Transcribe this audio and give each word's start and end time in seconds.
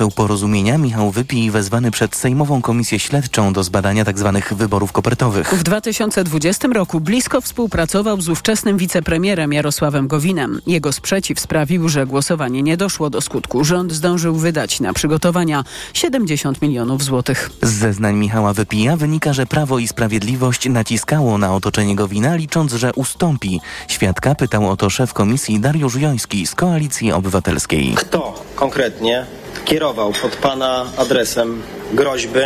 poseł 0.00 0.10
porozumienia 0.10 0.78
Michał 0.78 1.10
Wypij 1.10 1.50
wezwany 1.50 1.90
przed 1.90 2.16
Sejmową 2.16 2.62
Komisję 2.62 2.98
Śledczą 2.98 3.52
do 3.52 3.64
zbadania 3.64 4.04
tzw. 4.04 4.32
Tak 4.34 4.54
wyborów 4.54 4.92
kopertowych. 4.92 5.54
W 5.54 5.62
2020 5.62 6.68
roku 6.68 7.00
blisko 7.00 7.40
współpracował 7.40 8.20
z 8.20 8.28
ówczesnym 8.28 8.76
wicepremierem 8.76 9.52
Jarosławem 9.52 10.08
Gowinem. 10.08 10.60
Jego 10.66 10.92
sprzeciw 10.92 11.40
sprawił, 11.40 11.88
że 11.88 12.06
głosowanie 12.06 12.62
nie 12.62 12.76
doszło 12.76 13.10
do 13.10 13.20
skutku. 13.20 13.64
Rząd 13.64 13.92
zdążył 13.92 14.36
wydać 14.36 14.80
na 14.80 14.92
przygotowania 14.92 15.64
70 15.92 16.62
milionów 16.62 17.04
złotych. 17.04 17.50
Z 17.62 17.70
zeznań 17.70 18.16
Michała 18.16 18.52
Wypija 18.52 18.96
wynika, 18.96 19.32
że 19.32 19.46
Prawo 19.46 19.78
i 19.78 19.88
Sprawiedliwość 19.88 20.68
naciskało 20.68 21.38
na 21.38 21.54
otoczenie 21.54 21.96
Gowina, 21.96 22.36
licząc, 22.36 22.72
że 22.72 22.92
ustąpi. 22.92 23.60
Świadka 23.88 24.34
pytał 24.34 24.70
o 24.70 24.76
to 24.76 24.90
szef 24.90 25.12
komisji 25.12 25.60
Dariusz 25.60 25.96
Joński 25.96 26.46
z 26.46 26.54
Koalicji 26.54 27.12
Obywatelskiej. 27.12 27.94
Kto 27.96 28.44
konkretnie 28.56 29.26
kierował 29.64 30.12
pod 30.12 30.36
pana 30.36 30.86
adresem 30.96 31.62
groźby 31.92 32.40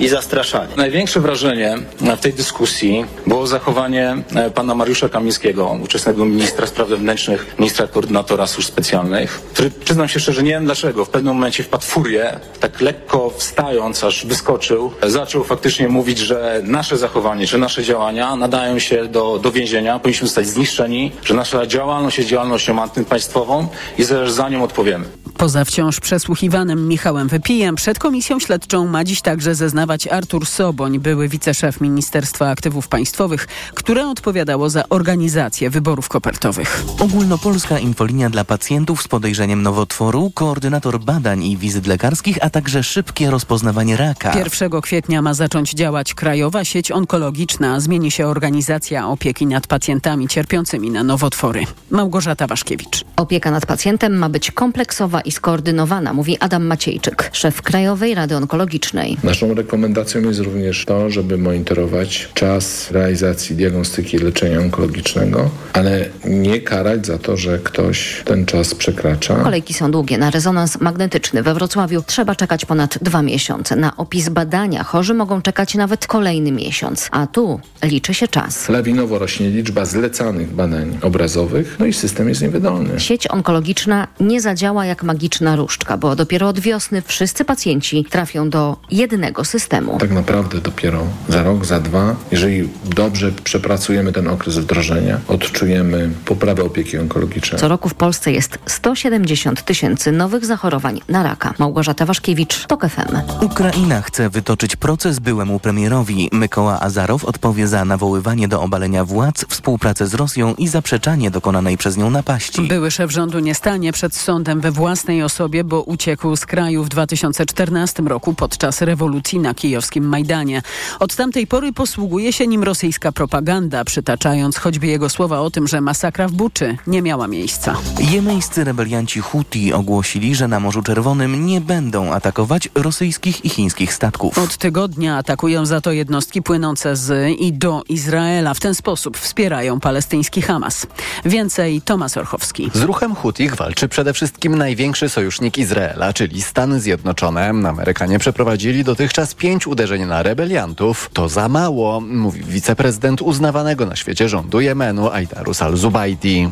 i 0.00 0.08
zastraszanie. 0.08 0.76
Największe 0.76 1.20
wrażenie 1.20 1.78
w 2.16 2.20
tej 2.20 2.32
dyskusji 2.32 3.04
było 3.26 3.46
zachowanie 3.46 4.16
e, 4.34 4.50
pana 4.50 4.74
Mariusza 4.74 5.08
Kamińskiego, 5.08 5.78
ówczesnego 5.82 6.24
ministra 6.24 6.66
spraw 6.66 6.88
wewnętrznych, 6.88 7.54
ministra 7.58 7.86
koordynatora 7.86 8.46
służb 8.46 8.68
specjalnych, 8.68 9.30
który 9.30 9.70
przyznam 9.70 10.08
się 10.08 10.20
szczerze, 10.20 10.42
nie 10.42 10.50
wiem 10.50 10.64
dlaczego, 10.64 11.04
w 11.04 11.08
pewnym 11.08 11.34
momencie 11.34 11.62
wpadł 11.62 11.82
w 11.82 11.86
furię, 11.86 12.40
tak 12.60 12.80
lekko 12.80 13.30
wstając, 13.30 14.04
aż 14.04 14.26
wyskoczył, 14.26 14.92
zaczął 15.06 15.44
faktycznie 15.44 15.88
mówić, 15.88 16.18
że 16.18 16.60
nasze 16.64 16.98
zachowanie, 16.98 17.46
że 17.46 17.58
nasze 17.58 17.84
działania 17.84 18.36
nadają 18.36 18.78
się 18.78 19.06
do, 19.06 19.38
do 19.38 19.52
więzienia, 19.52 19.98
powinniśmy 19.98 20.26
zostać 20.26 20.46
zniszczeni, 20.46 21.12
że 21.24 21.34
nasza 21.34 21.66
działalność 21.66 22.18
jest 22.18 22.30
działalnością 22.30 22.82
antypaństwową 22.82 23.68
i 23.98 24.04
że 24.04 24.32
za 24.32 24.48
nią 24.48 24.64
odpowiemy. 24.64 25.04
Poza 25.40 25.64
wciąż 25.64 26.00
przesłuchiwanym 26.00 26.88
Michałem 26.88 27.28
Wypijem 27.28 27.74
przed 27.74 27.98
komisją 27.98 28.40
śledczą 28.40 28.86
ma 28.86 29.04
dziś 29.04 29.20
także 29.20 29.54
zeznawać 29.54 29.89
Artur 30.10 30.46
Soboń, 30.46 30.98
były 30.98 31.28
wiceszef 31.28 31.80
Ministerstwa 31.80 32.50
Aktywów 32.50 32.88
Państwowych, 32.88 33.48
które 33.74 34.08
odpowiadało 34.08 34.70
za 34.70 34.88
organizację 34.88 35.70
wyborów 35.70 36.08
kopertowych. 36.08 36.84
Ogólnopolska 36.98 37.78
infolinia 37.78 38.30
dla 38.30 38.44
pacjentów 38.44 39.02
z 39.02 39.08
podejrzeniem 39.08 39.62
nowotworu, 39.62 40.30
koordynator 40.34 41.00
badań 41.00 41.44
i 41.44 41.56
wizyt 41.56 41.86
lekarskich, 41.86 42.38
a 42.40 42.50
także 42.50 42.82
szybkie 42.82 43.30
rozpoznawanie 43.30 43.96
raka. 43.96 44.38
1 44.38 44.80
kwietnia 44.80 45.22
ma 45.22 45.34
zacząć 45.34 45.72
działać 45.72 46.14
Krajowa 46.14 46.64
Sieć 46.64 46.90
Onkologiczna. 46.90 47.80
Zmieni 47.80 48.10
się 48.10 48.26
organizacja 48.26 49.08
opieki 49.08 49.46
nad 49.46 49.66
pacjentami 49.66 50.28
cierpiącymi 50.28 50.90
na 50.90 51.04
nowotwory. 51.04 51.64
Małgorzata 51.90 52.46
Waszkiewicz. 52.46 53.04
Opieka 53.16 53.50
nad 53.50 53.66
pacjentem 53.66 54.18
ma 54.18 54.28
być 54.28 54.50
kompleksowa 54.50 55.20
i 55.20 55.32
skoordynowana, 55.32 56.12
mówi 56.12 56.38
Adam 56.38 56.66
Maciejczyk, 56.66 57.30
szef 57.32 57.62
Krajowej 57.62 58.14
Rady 58.14 58.36
Onkologicznej. 58.36 59.16
Naszą 59.24 59.54
rekomendacją 59.54 59.79
jest 60.24 60.40
również 60.40 60.84
to, 60.84 61.10
żeby 61.10 61.38
monitorować 61.38 62.28
czas 62.34 62.90
realizacji 62.90 63.56
diagnostyki 63.56 64.16
i 64.16 64.20
leczenia 64.20 64.58
onkologicznego, 64.60 65.50
ale 65.72 66.08
nie 66.24 66.60
karać 66.60 67.06
za 67.06 67.18
to, 67.18 67.36
że 67.36 67.58
ktoś 67.58 68.22
ten 68.24 68.46
czas 68.46 68.74
przekracza. 68.74 69.34
Kolejki 69.36 69.74
są 69.74 69.90
długie. 69.90 70.18
Na 70.18 70.30
rezonans 70.30 70.80
magnetyczny 70.80 71.42
we 71.42 71.54
Wrocławiu 71.54 72.02
trzeba 72.06 72.34
czekać 72.34 72.64
ponad 72.64 72.98
dwa 73.02 73.22
miesiące. 73.22 73.76
Na 73.76 73.96
opis 73.96 74.28
badania 74.28 74.84
chorzy 74.84 75.14
mogą 75.14 75.42
czekać 75.42 75.74
nawet 75.74 76.06
kolejny 76.06 76.52
miesiąc. 76.52 77.08
A 77.10 77.26
tu 77.26 77.60
liczy 77.82 78.14
się 78.14 78.28
czas. 78.28 78.68
Lawinowo 78.68 79.18
rośnie 79.18 79.50
liczba 79.50 79.84
zlecanych 79.84 80.54
badań 80.54 80.98
obrazowych, 81.02 81.76
no 81.78 81.86
i 81.86 81.92
system 81.92 82.28
jest 82.28 82.42
niewydolny. 82.42 83.00
Sieć 83.00 83.26
onkologiczna 83.26 84.08
nie 84.20 84.40
zadziała 84.40 84.86
jak 84.86 85.02
magiczna 85.02 85.56
różdżka, 85.56 85.96
bo 85.96 86.16
dopiero 86.16 86.48
od 86.48 86.60
wiosny 86.60 87.02
wszyscy 87.02 87.44
pacjenci 87.44 88.04
trafią 88.04 88.50
do 88.50 88.76
jednego 88.90 89.44
systemu. 89.44 89.59
Tak 89.98 90.10
naprawdę 90.10 90.60
dopiero 90.60 91.02
za 91.28 91.42
rok, 91.42 91.64
za 91.64 91.80
dwa, 91.80 92.16
jeżeli 92.30 92.68
dobrze 92.84 93.32
przepracujemy 93.32 94.12
ten 94.12 94.28
okres 94.28 94.58
wdrożenia, 94.58 95.20
odczujemy 95.28 96.10
poprawę 96.24 96.64
opieki 96.64 96.98
onkologicznej. 96.98 97.60
Co 97.60 97.68
roku 97.68 97.88
w 97.88 97.94
Polsce 97.94 98.32
jest 98.32 98.58
170 98.66 99.64
tysięcy 99.64 100.12
nowych 100.12 100.46
zachorowań 100.46 101.00
na 101.08 101.22
raka. 101.22 101.54
Małgorzata 101.58 102.06
Waszkiewicz, 102.06 102.66
TOK 102.66 102.86
FM. 102.88 103.44
Ukraina 103.44 104.02
chce 104.02 104.30
wytoczyć 104.30 104.76
proces 104.76 105.18
byłemu 105.18 105.60
premierowi. 105.60 106.28
Mykoła 106.32 106.80
Azarow 106.80 107.24
odpowie 107.24 107.68
za 107.68 107.84
nawoływanie 107.84 108.48
do 108.48 108.62
obalenia 108.62 109.04
władz, 109.04 109.44
współpracę 109.48 110.06
z 110.06 110.14
Rosją 110.14 110.54
i 110.54 110.68
zaprzeczanie 110.68 111.30
dokonanej 111.30 111.76
przez 111.76 111.96
nią 111.96 112.10
napaści. 112.10 112.62
Były 112.62 112.90
szef 112.90 113.10
rządu 113.10 113.38
nie 113.38 113.54
stanie 113.54 113.92
przed 113.92 114.14
sądem 114.14 114.60
we 114.60 114.70
własnej 114.70 115.22
osobie, 115.22 115.64
bo 115.64 115.82
uciekł 115.82 116.36
z 116.36 116.46
kraju 116.46 116.84
w 116.84 116.88
2014 116.88 118.02
roku 118.02 118.34
podczas 118.34 118.82
rewolucji 118.82 119.38
na 119.38 119.49
kijowskim 119.54 120.04
Majdanie. 120.04 120.62
Od 120.98 121.16
tamtej 121.16 121.46
pory 121.46 121.72
posługuje 121.72 122.32
się 122.32 122.46
nim 122.46 122.62
rosyjska 122.62 123.12
propaganda, 123.12 123.84
przytaczając 123.84 124.56
choćby 124.56 124.86
jego 124.86 125.08
słowa 125.08 125.40
o 125.40 125.50
tym, 125.50 125.68
że 125.68 125.80
masakra 125.80 126.28
w 126.28 126.32
Buczy 126.32 126.76
nie 126.86 127.02
miała 127.02 127.28
miejsca. 127.28 127.76
Jemeńscy 128.10 128.64
rebelianci 128.64 129.20
Huti 129.20 129.72
ogłosili, 129.72 130.34
że 130.34 130.48
na 130.48 130.60
Morzu 130.60 130.82
Czerwonym 130.82 131.46
nie 131.46 131.60
będą 131.60 132.12
atakować 132.12 132.68
rosyjskich 132.74 133.44
i 133.44 133.48
chińskich 133.48 133.94
statków. 133.94 134.38
Od 134.38 134.56
tygodnia 134.56 135.16
atakują 135.16 135.66
za 135.66 135.80
to 135.80 135.92
jednostki 135.92 136.42
płynące 136.42 136.96
z 136.96 137.40
i 137.40 137.52
do 137.52 137.82
Izraela. 137.88 138.54
W 138.54 138.60
ten 138.60 138.74
sposób 138.74 139.18
wspierają 139.18 139.80
palestyński 139.80 140.42
Hamas. 140.42 140.86
Więcej 141.24 141.82
Tomasz 141.82 142.16
Orchowski. 142.16 142.70
Z 142.74 142.82
ruchem 142.82 143.14
Hutich 143.14 143.56
walczy 143.56 143.88
przede 143.88 144.12
wszystkim 144.12 144.58
największy 144.58 145.08
sojusznik 145.08 145.58
Izraela, 145.58 146.12
czyli 146.12 146.42
Stany 146.42 146.80
Zjednoczone. 146.80 147.48
Amerykanie 147.48 148.18
przeprowadzili 148.18 148.84
dotychczas 148.84 149.34
pięć 149.40 149.66
uderzeń 149.66 150.04
na 150.06 150.22
rebeliantów. 150.22 151.10
To 151.12 151.28
za 151.28 151.48
mało, 151.48 152.00
mówi 152.00 152.44
wiceprezydent 152.44 153.22
uznawanego 153.22 153.86
na 153.86 153.96
świecie 153.96 154.28
rządu 154.28 154.60
Jemenu 154.60 155.10
Aidarus 155.10 155.62
al-Zubaidi. 155.62 156.48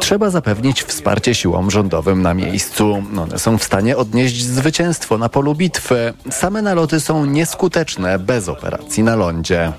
Trzeba 0.00 0.30
zapewnić 0.30 0.82
wsparcie 0.82 1.34
siłom 1.34 1.70
rządowym 1.70 2.22
na 2.22 2.34
miejscu. 2.34 3.02
One 3.18 3.38
są 3.38 3.58
w 3.58 3.64
stanie 3.64 3.96
odnieść 3.96 4.44
zwycięstwo 4.44 5.18
na 5.18 5.28
polu 5.28 5.54
bitwy. 5.54 6.14
Same 6.30 6.62
naloty 6.62 7.00
są 7.00 7.24
nieskuteczne 7.24 8.18
bez 8.18 8.48
operacji 8.48 9.02
na 9.02 9.16
lądzie. 9.16 9.72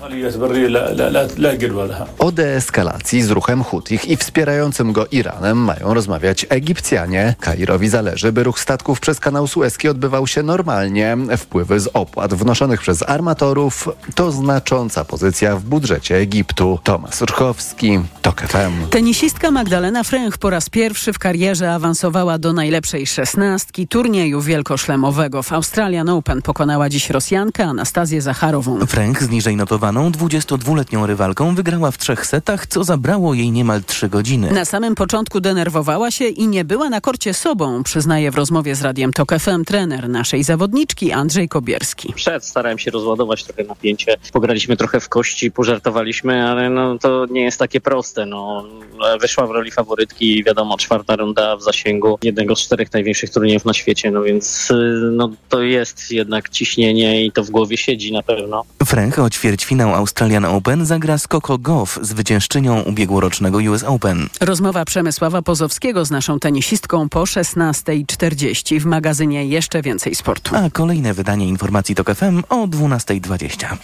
O 2.18 2.32
deeskalacji 2.32 3.22
z 3.22 3.30
ruchem 3.30 3.64
Hutich 3.64 4.04
i 4.08 4.16
wspierającym 4.16 4.92
go 4.92 5.06
Iranem 5.10 5.58
mają 5.58 5.94
rozmawiać 5.94 6.46
Egipcjanie. 6.48 7.34
Kairowi 7.40 7.88
zależy, 7.88 8.32
by 8.32 8.44
ruch 8.44 8.60
statków 8.60 9.00
przez 9.00 9.20
kanał 9.20 9.46
Suezki 9.46 9.88
odbywał 9.88 10.26
się 10.26 10.42
normalnie. 10.42 10.89
Wpływy 11.36 11.80
z 11.80 11.88
opłat 11.94 12.34
wnoszonych 12.34 12.80
przez 12.80 13.02
armatorów 13.02 13.88
to 14.14 14.32
znacząca 14.32 15.04
pozycja 15.04 15.56
w 15.56 15.62
budżecie 15.62 16.16
Egiptu. 16.16 16.78
Tomasz 16.84 17.22
Urchowski, 17.22 17.98
TOK 18.22 18.40
FM. 18.40 18.88
Tenisistka 18.90 19.50
Magdalena 19.50 20.04
Fręch 20.04 20.38
po 20.38 20.50
raz 20.50 20.70
pierwszy 20.70 21.12
w 21.12 21.18
karierze 21.18 21.74
awansowała 21.74 22.38
do 22.38 22.52
najlepszej 22.52 23.06
szesnastki 23.06 23.88
turnieju 23.88 24.40
wielkoszlemowego. 24.40 25.42
W 25.42 25.52
Australian 25.52 26.08
Open 26.08 26.42
pokonała 26.42 26.88
dziś 26.88 27.10
Rosjankę 27.10 27.64
Anastazję 27.64 28.22
Zacharową. 28.22 28.86
Fręch 28.86 29.22
z 29.22 29.30
niżej 29.30 29.56
notowaną 29.56 30.10
22-letnią 30.10 31.06
rywalką 31.06 31.54
wygrała 31.54 31.90
w 31.90 31.98
trzech 31.98 32.26
setach, 32.26 32.66
co 32.66 32.84
zabrało 32.84 33.34
jej 33.34 33.50
niemal 33.52 33.84
trzy 33.84 34.08
godziny. 34.08 34.50
Na 34.50 34.64
samym 34.64 34.94
początku 34.94 35.40
denerwowała 35.40 36.10
się 36.10 36.24
i 36.24 36.48
nie 36.48 36.64
była 36.64 36.90
na 36.90 37.00
korcie 37.00 37.34
sobą, 37.34 37.82
przyznaje 37.82 38.30
w 38.30 38.34
rozmowie 38.34 38.74
z 38.74 38.82
Radiem 38.82 39.12
TOK 39.12 39.32
FM 39.38 39.64
trener 39.64 40.08
naszej 40.08 40.44
Andrzej 41.14 41.48
Kobierski. 41.48 42.12
Przed 42.16 42.44
starałem 42.44 42.78
się 42.78 42.90
rozładować 42.90 43.44
trochę 43.44 43.64
napięcie. 43.64 44.16
Pograliśmy 44.32 44.76
trochę 44.76 45.00
w 45.00 45.08
kości, 45.08 45.50
pożartowaliśmy, 45.50 46.48
ale 46.48 46.70
no, 46.70 46.98
to 46.98 47.26
nie 47.30 47.42
jest 47.42 47.58
takie 47.58 47.80
proste. 47.80 48.26
No. 48.26 48.64
Wyszła 49.20 49.46
w 49.46 49.50
roli 49.50 49.70
faworytki, 49.70 50.44
wiadomo, 50.44 50.76
czwarta 50.76 51.16
runda 51.16 51.56
w 51.56 51.62
zasięgu 51.62 52.18
jednego 52.22 52.56
z 52.56 52.60
czterech 52.60 52.92
największych 52.92 53.30
turniejów 53.30 53.64
na 53.64 53.74
świecie, 53.74 54.10
no 54.10 54.22
więc 54.22 54.68
no, 55.12 55.30
to 55.48 55.62
jest 55.62 56.10
jednak 56.10 56.48
ciśnienie 56.48 57.24
i 57.24 57.32
to 57.32 57.44
w 57.44 57.50
głowie 57.50 57.76
siedzi 57.76 58.12
na 58.12 58.22
pewno. 58.22 58.64
Fręch 58.84 59.18
o 59.18 59.30
ćwierćfinał 59.30 59.94
Australian 59.94 60.44
Open 60.44 60.86
zagra 60.86 61.18
z 61.18 61.28
Coco 61.28 61.58
Goff, 61.58 61.98
zwyciężczynią 62.02 62.82
ubiegłorocznego 62.82 63.58
US 63.58 63.84
Open. 63.84 64.28
Rozmowa 64.40 64.84
Przemysława 64.84 65.42
Pozowskiego 65.42 66.04
z 66.04 66.10
naszą 66.10 66.38
tenisistką 66.38 67.08
po 67.08 67.20
16.40 67.20 68.80
w 68.80 68.84
magazynie 68.84 69.46
Jeszcze 69.46 69.82
Więcej 69.82 70.14
Sportu. 70.14 70.56
A 70.56 70.69
kolejne 70.70 71.14
wydanie 71.14 71.48
informacji 71.48 71.94
TOK 71.94 72.14
FM 72.14 72.42
o 72.48 72.66
12.20. 72.66 73.76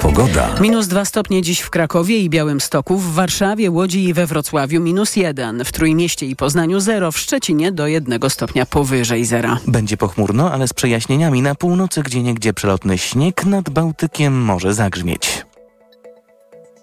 Pogoda. 0.00 0.48
Minus 0.60 0.86
dwa 0.86 1.04
stopnie 1.04 1.42
dziś 1.42 1.60
w 1.60 1.70
Krakowie 1.70 2.18
i 2.18 2.30
Białymstoku, 2.30 2.98
w 2.98 3.14
Warszawie, 3.14 3.70
Łodzi 3.70 4.04
i 4.04 4.14
we 4.14 4.26
Wrocławiu 4.26 4.80
minus 4.80 5.16
jeden, 5.16 5.64
w 5.64 5.72
Trójmieście 5.72 6.26
i 6.26 6.36
Poznaniu 6.36 6.80
zero, 6.80 7.12
w 7.12 7.18
Szczecinie 7.18 7.72
do 7.72 7.86
jednego 7.86 8.30
stopnia 8.30 8.66
powyżej 8.66 9.24
zera. 9.24 9.58
Będzie 9.66 9.96
pochmurno, 9.96 10.52
ale 10.52 10.68
z 10.68 10.72
przejaśnieniami 10.72 11.42
na 11.42 11.54
północy, 11.54 12.02
gdzie 12.02 12.22
niegdzie 12.22 12.52
przelotny 12.52 12.98
śnieg, 12.98 13.44
nad 13.44 13.70
Bałtykiem 13.70 14.42
może 14.42 14.74
zagrzmieć. 14.74 15.46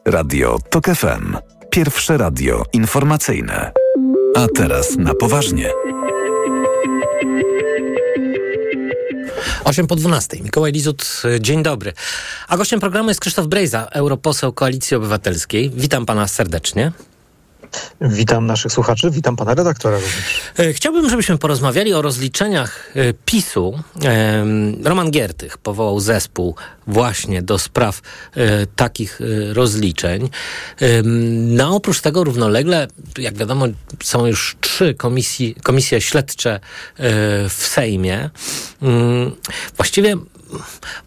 Radio 0.06 0.60
TOK 0.70 0.86
FM. 0.86 1.38
Pierwsze 1.70 2.18
radio 2.18 2.64
informacyjne. 2.74 3.72
A 4.36 4.48
teraz 4.56 4.98
na 4.98 5.14
poważnie. 5.14 5.70
8 9.64 9.88
po 9.88 9.96
12. 9.96 10.38
Mikołaj 10.44 10.72
Lizut, 10.72 11.22
dzień 11.40 11.64
dobry. 11.64 11.94
A 12.48 12.58
gościem 12.58 12.80
programu 12.80 13.10
jest 13.10 13.20
Krzysztof 13.20 13.48
Brejza, 13.48 13.88
europoseł 13.92 14.54
Koalicji 14.54 14.98
Obywatelskiej. 14.98 15.72
Witam 15.76 16.06
pana 16.06 16.28
serdecznie. 16.28 16.92
Witam 18.02 18.46
naszych 18.46 18.72
słuchaczy, 18.72 19.12
witam 19.12 19.36
pana 19.36 19.54
redaktora. 19.54 19.98
E, 20.60 20.74
chciałbym, 20.74 21.10
żebyśmy 21.10 21.38
porozmawiali 21.38 21.94
o 21.94 22.02
rozliczeniach 22.02 22.92
e, 22.96 23.14
PiSu. 23.26 23.80
Roman 24.84 25.12
Giertych 25.12 25.58
powołał 25.58 26.00
zespół 26.00 26.56
właśnie 26.88 27.42
do 27.42 27.60
spraw 27.60 28.02
e, 28.36 28.66
takich 28.66 29.20
rozliczeń. 29.54 30.30
No 31.34 31.76
oprócz 31.76 32.02
tego 32.02 32.24
równolegle, 32.24 32.88
jak 33.18 33.38
wiadomo, 33.38 33.66
są 34.04 34.26
już 34.26 34.58
trzy 34.62 34.94
komisji, 34.94 35.56
komisje 35.64 36.02
śledcze 36.02 36.60
w 37.50 37.58
Sejmie. 37.58 38.30
Mm, 38.82 39.32
właściwie 39.78 40.16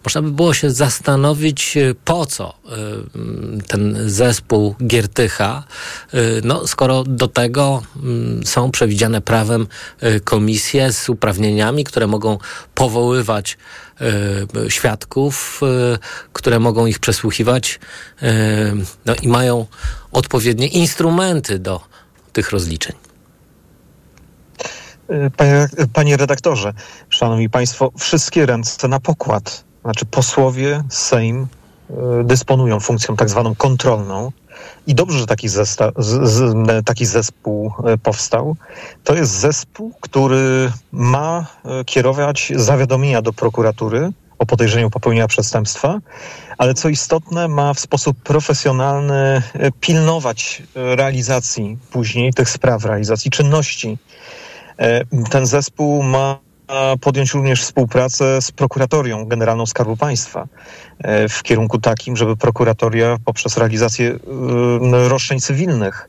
można 0.04 0.22
by 0.22 0.30
było 0.30 0.54
się 0.54 0.70
zastanowić, 0.70 1.76
e, 1.76 1.94
po 2.04 2.26
co 2.26 2.48
e, 2.48 2.76
ten 3.66 4.10
zespół 4.10 4.74
Giertycha, 4.86 5.64
e, 6.12 6.18
no, 6.44 6.66
skoro 6.66 7.04
do 7.04 7.28
tego 7.28 7.82
są 8.44 8.70
przewidziane 8.70 9.20
prawem 9.20 9.66
komisje 10.24 10.92
z 10.92 11.08
uprawnieniami, 11.08 11.84
które 11.84 12.06
mogą 12.06 12.38
powoływać 12.74 13.58
świadków, 14.68 15.60
które 16.32 16.60
mogą 16.60 16.86
ich 16.86 16.98
przesłuchiwać 16.98 17.80
no, 19.06 19.14
i 19.22 19.28
mają 19.28 19.66
odpowiednie 20.12 20.68
instrumenty 20.68 21.58
do 21.58 21.80
tych 22.32 22.50
rozliczeń. 22.50 23.13
Panie, 25.36 25.68
panie 25.92 26.16
redaktorze, 26.16 26.72
szanowni 27.08 27.50
państwo, 27.50 27.92
wszystkie 27.98 28.46
ręce 28.46 28.88
na 28.88 29.00
pokład. 29.00 29.64
Znaczy 29.82 30.04
posłowie, 30.04 30.82
Sejm 30.90 31.46
y, 31.90 31.94
dysponują 32.24 32.80
funkcją 32.80 33.16
tak 33.16 33.30
zwaną 33.30 33.54
kontrolną. 33.54 34.32
I 34.86 34.94
dobrze, 34.94 35.18
że 35.18 35.26
taki, 35.26 35.48
zesta, 35.48 35.90
z, 35.96 36.30
z, 36.30 36.54
taki 36.86 37.06
zespół 37.06 37.72
y, 37.94 37.98
powstał. 37.98 38.56
To 39.04 39.14
jest 39.14 39.32
zespół, 39.32 39.92
który 40.00 40.72
ma 40.92 41.46
y, 41.80 41.84
kierować 41.84 42.52
zawiadomienia 42.56 43.22
do 43.22 43.32
prokuratury 43.32 44.10
o 44.38 44.46
podejrzeniu 44.46 44.90
popełnienia 44.90 45.26
przestępstwa, 45.26 45.98
ale 46.58 46.74
co 46.74 46.88
istotne, 46.88 47.48
ma 47.48 47.74
w 47.74 47.80
sposób 47.80 48.22
profesjonalny 48.22 49.42
pilnować 49.80 50.62
realizacji 50.74 51.78
później 51.90 52.32
tych 52.32 52.50
spraw, 52.50 52.84
realizacji 52.84 53.30
czynności 53.30 53.98
E, 53.98 54.43
ten 55.30 55.46
zespół 55.46 56.02
ma 56.02 56.38
podjąć 57.00 57.34
również 57.34 57.62
współpracę 57.62 58.42
z 58.42 58.52
prokuratorią 58.52 59.24
generalną 59.24 59.66
Skarbu 59.66 59.96
Państwa 59.96 60.48
e, 60.98 61.28
w 61.28 61.42
kierunku 61.42 61.78
takim, 61.78 62.16
żeby 62.16 62.36
prokuratoria 62.36 63.16
poprzez 63.24 63.56
realizację 63.56 64.10
e, 64.10 65.08
roszczeń 65.08 65.40
cywilnych 65.40 66.08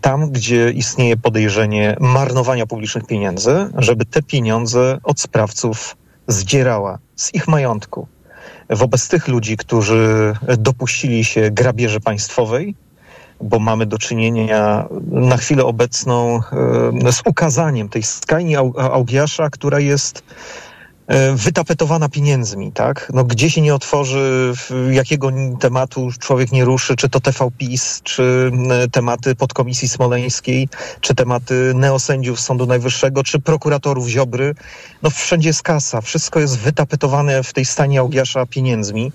tam, 0.00 0.30
gdzie 0.30 0.70
istnieje 0.70 1.16
podejrzenie 1.16 1.96
marnowania 2.00 2.66
publicznych 2.66 3.06
pieniędzy, 3.06 3.70
żeby 3.78 4.04
te 4.04 4.22
pieniądze 4.22 4.98
od 5.02 5.20
sprawców 5.20 5.96
zdzierała 6.28 6.98
z 7.16 7.34
ich 7.34 7.48
majątku. 7.48 8.08
Wobec 8.70 9.08
tych 9.08 9.28
ludzi, 9.28 9.56
którzy 9.56 10.34
dopuścili 10.58 11.24
się 11.24 11.50
grabieży 11.50 12.00
państwowej, 12.00 12.74
bo 13.40 13.58
mamy 13.58 13.86
do 13.86 13.98
czynienia 13.98 14.88
na 15.10 15.36
chwilę 15.36 15.64
obecną 15.64 16.40
e, 17.06 17.12
z 17.12 17.22
ukazaniem 17.26 17.88
tej 17.88 18.02
stajni 18.02 18.56
Augiasza, 18.76 19.50
która 19.50 19.80
jest 19.80 20.22
e, 21.06 21.32
wytapetowana 21.34 22.08
pieniędzmi, 22.08 22.72
tak? 22.72 23.10
No, 23.14 23.24
gdzie 23.24 23.50
się 23.50 23.60
nie 23.60 23.74
otworzy, 23.74 24.52
jakiego 24.90 25.30
tematu 25.60 26.10
człowiek 26.18 26.52
nie 26.52 26.64
ruszy, 26.64 26.96
czy 26.96 27.08
to 27.08 27.20
TVPiS, 27.20 28.00
czy 28.02 28.50
tematy 28.92 29.34
podkomisji 29.34 29.88
smoleńskiej, 29.88 30.68
czy 31.00 31.14
tematy 31.14 31.72
neosędziów 31.74 32.40
Sądu 32.40 32.66
Najwyższego, 32.66 33.24
czy 33.24 33.40
prokuratorów 33.40 34.08
Ziobry. 34.08 34.54
No 35.02 35.10
wszędzie 35.10 35.48
jest 35.48 35.62
kasa, 35.62 36.00
wszystko 36.00 36.40
jest 36.40 36.58
wytapetowane 36.58 37.42
w 37.42 37.52
tej 37.52 37.64
stanie 37.64 38.00
Augiasza 38.00 38.46
pieniędzmi. 38.46 39.12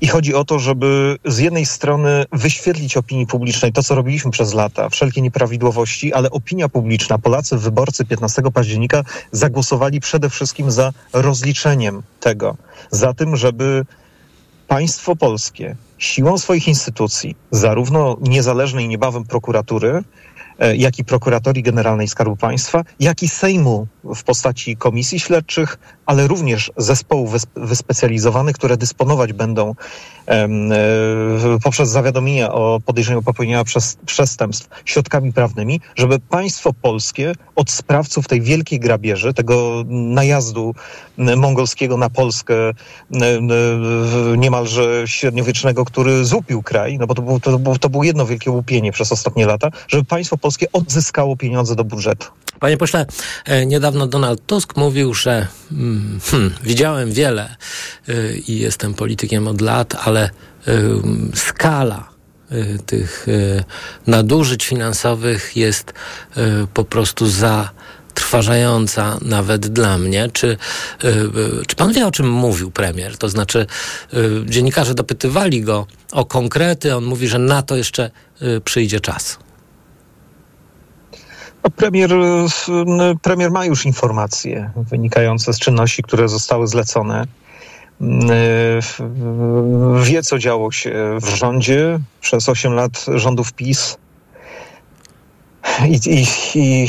I 0.00 0.06
chodzi 0.06 0.34
o 0.34 0.44
to, 0.44 0.58
żeby 0.58 1.16
z 1.24 1.38
jednej 1.38 1.66
strony 1.66 2.24
wyświetlić 2.32 2.96
opinii 2.96 3.26
publicznej 3.26 3.72
to, 3.72 3.82
co 3.82 3.94
robiliśmy 3.94 4.30
przez 4.30 4.54
lata, 4.54 4.88
wszelkie 4.88 5.22
nieprawidłowości, 5.22 6.12
ale 6.12 6.30
opinia 6.30 6.68
publiczna, 6.68 7.18
Polacy, 7.18 7.56
wyborcy 7.56 8.04
15 8.04 8.42
października 8.54 9.02
zagłosowali 9.32 10.00
przede 10.00 10.30
wszystkim 10.30 10.70
za 10.70 10.92
rozliczeniem 11.12 12.02
tego, 12.20 12.56
za 12.90 13.14
tym, 13.14 13.36
żeby 13.36 13.84
państwo 14.68 15.16
polskie 15.16 15.76
siłą 15.98 16.38
swoich 16.38 16.68
instytucji, 16.68 17.36
zarówno 17.50 18.16
niezależnej 18.20 18.88
niebawem 18.88 19.24
prokuratury, 19.24 20.04
E, 20.58 20.76
jak 20.76 20.98
i 20.98 21.04
Prokuratorii 21.04 21.62
Generalnej 21.62 22.08
Skarbu 22.08 22.36
Państwa, 22.36 22.84
jak 23.00 23.22
i 23.22 23.28
Sejmu 23.28 23.86
w 24.04 24.24
postaci 24.24 24.76
komisji 24.76 25.20
śledczych, 25.20 25.78
ale 26.06 26.26
również 26.26 26.72
zespołów 26.76 27.32
wyspecjalizowanych, 27.56 28.56
które 28.56 28.76
dysponować 28.76 29.32
będą 29.32 29.74
e, 30.28 30.48
poprzez 31.64 31.88
zawiadomienia 31.88 32.52
o 32.52 32.80
podejrzeniu 32.86 33.22
popełnienia 33.22 33.64
przestępstw 34.06 34.68
środkami 34.84 35.32
prawnymi, 35.32 35.80
żeby 35.96 36.18
państwo 36.18 36.72
polskie 36.72 37.32
od 37.56 37.70
sprawców 37.70 38.28
tej 38.28 38.40
wielkiej 38.40 38.80
grabieży, 38.80 39.34
tego 39.34 39.84
najazdu 39.88 40.74
mongolskiego 41.36 41.96
na 41.96 42.10
Polskę 42.10 42.54
niemalże 44.36 45.02
średniowiecznego, 45.06 45.84
który 45.84 46.24
zupił 46.24 46.62
kraj, 46.62 46.98
no 46.98 47.06
bo 47.06 47.14
to 47.14 47.22
było, 47.22 47.40
to 47.40 47.58
było, 47.58 47.78
to 47.78 47.88
było 47.88 48.04
jedno 48.04 48.26
wielkie 48.26 48.50
łupienie 48.50 48.92
przez 48.92 49.12
ostatnie 49.12 49.46
lata, 49.46 49.70
żeby 49.88 50.04
państwo 50.04 50.36
polskie 50.36 50.72
odzyskało 50.72 51.36
pieniądze 51.36 51.76
do 51.76 51.84
budżetu. 51.84 52.26
Panie 52.60 52.76
pośle, 52.76 53.06
e, 53.44 53.66
niedawno 53.66 54.06
Donald 54.06 54.46
Tusk 54.46 54.76
mówił, 54.76 55.14
że 55.14 55.46
hmm, 56.30 56.54
widziałem 56.62 57.12
wiele 57.12 57.56
y, 58.08 58.42
i 58.48 58.58
jestem 58.58 58.94
politykiem 58.94 59.48
od 59.48 59.60
lat, 59.60 59.94
ale 60.04 60.30
y, 60.68 60.72
skala 61.34 62.08
y, 62.52 62.78
tych 62.86 63.26
nadużyć 64.06 64.66
finansowych 64.66 65.56
jest 65.56 65.92
po 66.74 66.84
prostu 66.84 67.26
za 67.26 67.70
trważająca 68.14 69.18
nawet 69.22 69.66
dla 69.66 69.98
mnie. 69.98 70.28
Czy, 70.32 70.56
czy 71.66 71.76
pan 71.76 71.92
wie, 71.92 72.06
o 72.06 72.10
czym 72.10 72.30
mówił 72.30 72.70
premier? 72.70 73.18
To 73.18 73.28
znaczy, 73.28 73.66
dziennikarze 74.46 74.94
dopytywali 74.94 75.62
go 75.62 75.86
o 76.12 76.24
konkrety, 76.24 76.96
on 76.96 77.04
mówi, 77.04 77.28
że 77.28 77.38
na 77.38 77.62
to 77.62 77.76
jeszcze 77.76 78.10
przyjdzie 78.64 79.00
czas. 79.00 79.38
No, 81.64 81.70
premier, 81.70 82.10
premier 83.22 83.50
ma 83.50 83.64
już 83.64 83.86
informacje 83.86 84.70
wynikające 84.76 85.52
z 85.52 85.58
czynności, 85.58 86.02
które 86.02 86.28
zostały 86.28 86.66
zlecone. 86.66 87.26
Wie, 90.02 90.22
co 90.22 90.38
działo 90.38 90.72
się 90.72 91.18
w 91.22 91.28
rządzie 91.28 91.98
przez 92.20 92.48
8 92.48 92.72
lat 92.72 93.06
rządów 93.14 93.52
PiS. 93.52 93.96
I, 95.88 96.00
i, 96.10 96.26
i 96.54 96.88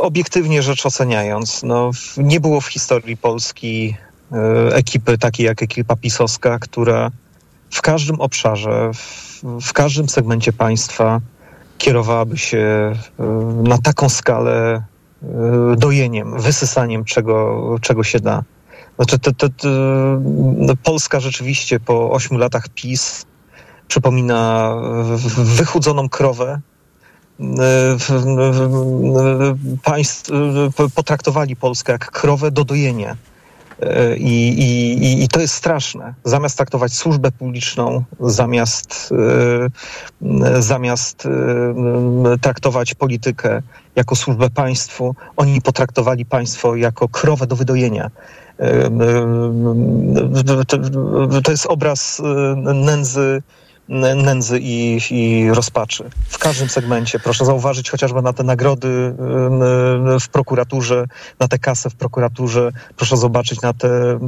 obiektywnie 0.00 0.62
rzecz 0.62 0.86
oceniając, 0.86 1.62
no, 1.62 1.90
nie 2.16 2.40
było 2.40 2.60
w 2.60 2.66
historii 2.66 3.16
Polski 3.16 3.96
e, 4.32 4.74
ekipy 4.74 5.18
takiej 5.18 5.46
jak 5.46 5.62
ekipa 5.62 5.96
pisowska, 5.96 6.58
która 6.58 7.10
w 7.70 7.82
każdym 7.82 8.20
obszarze, 8.20 8.90
w, 8.94 9.42
w 9.62 9.72
każdym 9.72 10.08
segmencie 10.08 10.52
państwa 10.52 11.20
kierowałaby 11.78 12.38
się 12.38 12.58
e, 12.58 13.24
na 13.62 13.78
taką 13.78 14.08
skalę 14.08 14.82
e, 15.22 15.26
dojeniem, 15.76 16.40
wysysaniem 16.40 17.04
czego, 17.04 17.76
czego 17.80 18.04
się 18.04 18.20
da. 18.20 18.42
Znaczy, 18.96 19.18
te, 19.18 19.32
te, 19.32 19.48
te, 19.48 19.68
no 20.56 20.74
Polska 20.82 21.20
rzeczywiście 21.20 21.80
po 21.80 22.10
ośmiu 22.10 22.38
latach 22.38 22.68
PiS 22.68 23.26
przypomina 23.88 24.74
wychudzoną 25.36 26.08
krowę. 26.08 26.60
E, 27.40 27.96
państw 29.84 30.30
potraktowali 30.94 31.56
Polskę 31.56 31.92
jak 31.92 32.10
krowę 32.10 32.50
do 32.50 32.64
dojenia. 32.64 33.16
I, 34.16 34.48
i, 35.02 35.24
I 35.24 35.28
to 35.28 35.40
jest 35.40 35.54
straszne. 35.54 36.14
Zamiast 36.24 36.56
traktować 36.56 36.92
służbę 36.92 37.32
publiczną, 37.32 38.04
zamiast, 38.20 39.12
e, 40.22 40.62
zamiast 40.62 41.26
e, 41.26 42.38
traktować 42.38 42.94
politykę 42.94 43.62
jako 43.96 44.16
służbę 44.16 44.50
państwu, 44.50 45.14
oni 45.36 45.60
potraktowali 45.60 46.26
państwo 46.26 46.76
jako 46.76 47.08
krowę 47.08 47.46
do 47.46 47.56
wydojenia. 47.56 48.10
E, 48.58 48.90
to 51.44 51.50
jest 51.50 51.66
obraz 51.66 52.22
nędzy 52.74 53.42
nędzy 53.88 54.58
i, 54.60 54.98
i 55.10 55.50
rozpaczy. 55.50 56.10
W 56.28 56.38
każdym 56.38 56.68
segmencie. 56.68 57.18
Proszę 57.18 57.44
zauważyć 57.44 57.90
chociażby 57.90 58.22
na 58.22 58.32
te 58.32 58.42
nagrody 58.42 59.14
w 60.20 60.28
prokuraturze, 60.32 61.04
na 61.40 61.48
tę 61.48 61.58
kasę 61.58 61.90
w 61.90 61.94
prokuraturze. 61.94 62.70
Proszę 62.96 63.16
zobaczyć 63.16 63.60
na 63.60 63.72
tę 63.72 64.18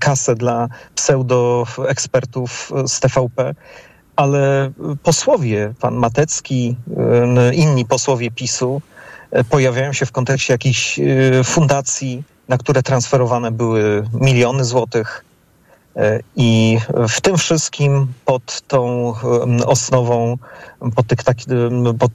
kasę 0.00 0.34
dla 0.34 0.68
pseudoekspertów 0.94 2.72
z 2.86 3.00
TVP. 3.00 3.54
Ale 4.16 4.72
posłowie, 5.02 5.74
pan 5.80 5.94
Matecki, 5.94 6.76
inni 7.52 7.84
posłowie 7.84 8.30
PiSu 8.30 8.82
pojawiają 9.50 9.92
się 9.92 10.06
w 10.06 10.12
kontekście 10.12 10.54
jakichś 10.54 11.00
fundacji, 11.44 12.22
na 12.48 12.58
które 12.58 12.82
transferowane 12.82 13.50
były 13.50 14.08
miliony 14.20 14.64
złotych, 14.64 15.24
i 16.36 16.78
w 17.08 17.20
tym 17.20 17.38
wszystkim 17.38 18.06
pod 18.24 18.60
tą 18.60 19.12
osnową, 19.66 20.38
pod, 20.96 21.06
tych, 21.06 21.22
taki, 21.22 21.44
pod, 21.98 22.12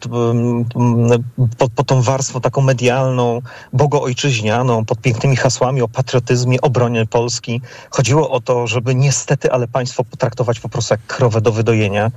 pod, 1.57 1.71
pod 1.71 1.87
tą 1.87 2.01
warstwą 2.01 2.41
taką 2.41 2.61
medialną, 2.61 3.41
bogoojczyźnianą, 3.73 4.85
pod 4.85 5.01
pięknymi 5.01 5.35
hasłami 5.35 5.81
o 5.81 5.87
patriotyzmie, 5.87 6.61
obronie 6.61 7.05
Polski, 7.05 7.61
chodziło 7.89 8.29
o 8.29 8.41
to, 8.41 8.67
żeby 8.67 8.95
niestety, 8.95 9.51
ale 9.51 9.67
państwo 9.67 10.03
potraktować 10.03 10.59
po 10.59 10.69
prostu 10.69 10.93
jak 10.93 11.05
krowę 11.07 11.41
do 11.41 11.51
wydojenia. 11.51 12.11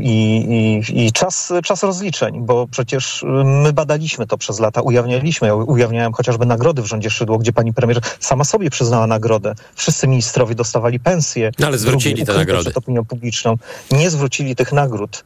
I, 0.00 0.46
i, 0.48 1.04
i 1.06 1.12
czas, 1.12 1.52
czas 1.64 1.82
rozliczeń, 1.82 2.40
bo 2.40 2.66
przecież 2.66 3.24
my 3.44 3.72
badaliśmy 3.72 4.26
to 4.26 4.38
przez 4.38 4.60
lata, 4.60 4.80
ujawnialiśmy. 4.80 5.48
Ja 5.48 5.54
ujawniałem 5.54 6.12
chociażby 6.12 6.46
nagrody 6.46 6.82
w 6.82 6.86
rządzie 6.86 7.10
Szydło, 7.10 7.38
gdzie 7.38 7.52
pani 7.52 7.72
premier 7.72 8.00
sama 8.20 8.44
sobie 8.44 8.70
przyznała 8.70 9.06
nagrodę. 9.06 9.54
Wszyscy 9.74 10.08
ministrowie 10.08 10.54
dostawali 10.54 11.00
pensje. 11.00 11.50
No 11.58 11.66
ale 11.66 11.78
zwrócili 11.78 12.26
te 12.26 12.34
nagrody. 12.34 12.70
Opinią 12.74 13.04
publiczną. 13.04 13.56
Nie 13.90 14.10
zwrócili 14.10 14.56
tych 14.56 14.72
nagród. 14.72 15.24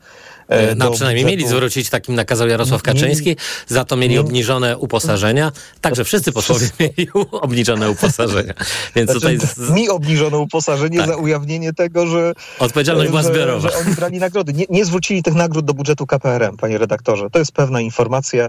No 0.76 0.90
przynajmniej 0.90 1.24
budżetu. 1.24 1.42
mieli 1.42 1.48
zwrócić, 1.56 1.90
takim 1.90 2.14
nakazał 2.14 2.48
Jarosław 2.48 2.82
Kaczyński, 2.82 3.36
za 3.66 3.84
to 3.84 3.96
mieli 3.96 4.18
obniżone 4.18 4.78
uposażenia. 4.78 5.52
Także 5.80 6.04
wszyscy 6.04 6.32
posłowie 6.32 6.68
mieli 6.80 7.08
obniżone 7.30 7.90
uposażenia. 7.90 8.54
Więc 8.94 9.10
znaczy, 9.10 9.38
tutaj... 9.38 9.74
Mi 9.74 9.88
obniżono 9.88 10.38
uposażenie 10.38 10.98
tak. 10.98 11.06
za 11.06 11.16
ujawnienie 11.16 11.72
tego, 11.72 12.06
że... 12.06 12.32
Odpowiedzialność 12.58 13.10
była 13.10 13.22
zbiorowa. 13.22 13.70
Że, 13.70 13.76
oni 13.76 13.94
brali 13.94 14.18
nagrody. 14.18 14.52
Nie, 14.52 14.64
nie 14.70 14.84
zwrócili 14.84 15.22
tych 15.22 15.34
nagród 15.34 15.64
do 15.64 15.74
budżetu 15.74 16.06
KPRM, 16.06 16.56
panie 16.56 16.78
redaktorze. 16.78 17.30
To 17.30 17.38
jest 17.38 17.52
pewna 17.52 17.80
informacja. 17.80 18.48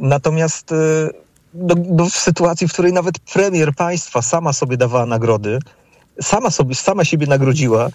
Natomiast 0.00 0.70
do, 1.54 1.74
do, 1.74 2.04
w 2.04 2.16
sytuacji, 2.16 2.68
w 2.68 2.72
której 2.72 2.92
nawet 2.92 3.18
premier 3.18 3.74
państwa 3.74 4.22
sama 4.22 4.52
sobie 4.52 4.76
dawała 4.76 5.06
nagrody, 5.06 5.58
sama 6.20 6.50
sobie, 6.50 6.74
sama 6.74 7.04
siebie 7.04 7.26
nagrodziła, 7.26 7.90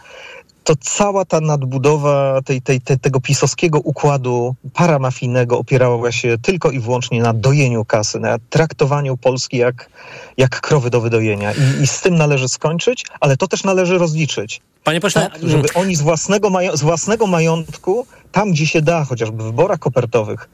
to 0.68 0.76
cała 0.80 1.26
ta 1.26 1.42
nadbudowa 1.42 2.42
tej, 2.46 2.62
tej, 2.62 2.82
tej, 2.82 3.00
tego 3.00 3.22
pisowskiego 3.22 3.80
układu 3.80 4.56
paramafijnego 4.74 5.60
opierała 5.60 6.12
się 6.12 6.38
tylko 6.42 6.72
i 6.72 6.80
wyłącznie 6.80 7.22
na 7.22 7.34
dojeniu 7.34 7.86
kasy, 7.86 8.20
na 8.20 8.38
traktowaniu 8.50 9.18
Polski 9.18 9.58
jak, 9.58 9.90
jak 10.38 10.62
krowy 10.62 10.90
do 10.90 11.02
wydojenia. 11.02 11.54
I, 11.54 11.84
I 11.84 11.88
z 11.88 12.02
tym 12.02 12.16
należy 12.16 12.50
skończyć, 12.50 13.06
ale 13.20 13.38
to 13.38 13.48
też 13.48 13.64
należy 13.64 13.98
rozliczyć. 13.98 14.62
Panie 14.84 15.02
pośle, 15.02 15.30
tak, 15.32 15.50
żeby 15.50 15.68
oni 15.74 15.96
z 15.96 16.02
własnego, 16.02 16.52
z 16.74 16.82
własnego 16.82 17.28
majątku, 17.28 18.06
tam 18.32 18.52
gdzie 18.52 18.68
się 18.68 18.82
da, 18.82 19.04
chociażby 19.06 19.44
w 19.44 19.46
wyborach 19.46 19.80
kopertowych, 19.80 20.50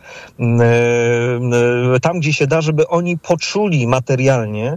tam 2.02 2.20
gdzie 2.20 2.34
się 2.34 2.48
da, 2.48 2.62
żeby 2.62 2.88
oni 2.88 3.18
poczuli 3.18 3.88
materialnie, 3.88 4.76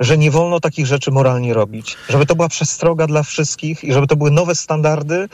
że 0.00 0.18
nie 0.18 0.30
wolno 0.30 0.60
takich 0.60 0.86
rzeczy 0.86 1.10
moralnie 1.10 1.54
robić. 1.54 1.96
Żeby 2.08 2.26
to 2.26 2.34
była 2.34 2.48
przestroga 2.48 3.06
dla 3.06 3.22
wszystkich 3.22 3.84
i 3.84 3.92
żeby 3.92 4.06
to 4.06 4.16
były 4.16 4.30
nowe 4.30 4.54
standardy 4.54 5.28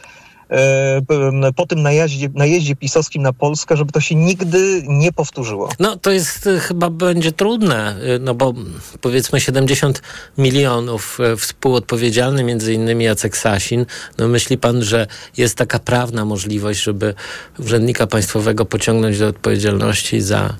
po 1.56 1.66
tym 1.66 1.82
najeździe, 1.82 2.28
najeździe 2.34 2.76
pisowskim 2.76 3.22
na 3.22 3.32
Polskę, 3.32 3.76
żeby 3.76 3.92
to 3.92 4.00
się 4.00 4.14
nigdy 4.14 4.82
nie 4.86 5.12
powtórzyło. 5.12 5.68
No 5.78 5.96
to 5.96 6.10
jest 6.10 6.48
chyba 6.60 6.90
będzie 6.90 7.32
trudne, 7.32 7.96
no 8.20 8.34
bo 8.34 8.54
powiedzmy 9.00 9.40
70 9.40 10.02
milionów 10.38 11.18
współodpowiedzialny 11.38 12.44
między 12.44 12.74
innymi 12.74 13.04
Jacek 13.04 13.36
Sasin. 13.36 13.86
No 14.18 14.28
myśli 14.28 14.58
pan, 14.58 14.82
że 14.82 15.06
jest 15.36 15.56
taka 15.58 15.78
prawna 15.78 16.24
możliwość, 16.24 16.82
żeby 16.82 17.14
urzędnika 17.58 18.06
państwowego 18.06 18.64
pociągnąć 18.64 19.18
do 19.18 19.26
odpowiedzialności 19.26 20.20
za 20.20 20.40
e, 20.46 20.54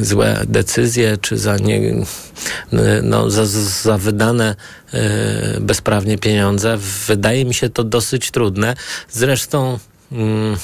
złe 0.00 0.40
decyzje, 0.48 1.16
czy 1.16 1.38
za, 1.38 1.56
nie, 1.56 1.94
no, 3.02 3.30
za, 3.30 3.46
za 3.82 3.98
wydane 3.98 4.56
e, 4.92 5.60
bezprawnie 5.60 6.18
pieniądze? 6.18 6.78
Wydaje 7.06 7.44
mi 7.44 7.54
się 7.54 7.68
to 7.68 7.84
dosyć 7.84 8.30
trudne 8.30 8.54
trudne. 8.54 8.74
Zresztą 9.10 9.78
mm, 10.12 10.56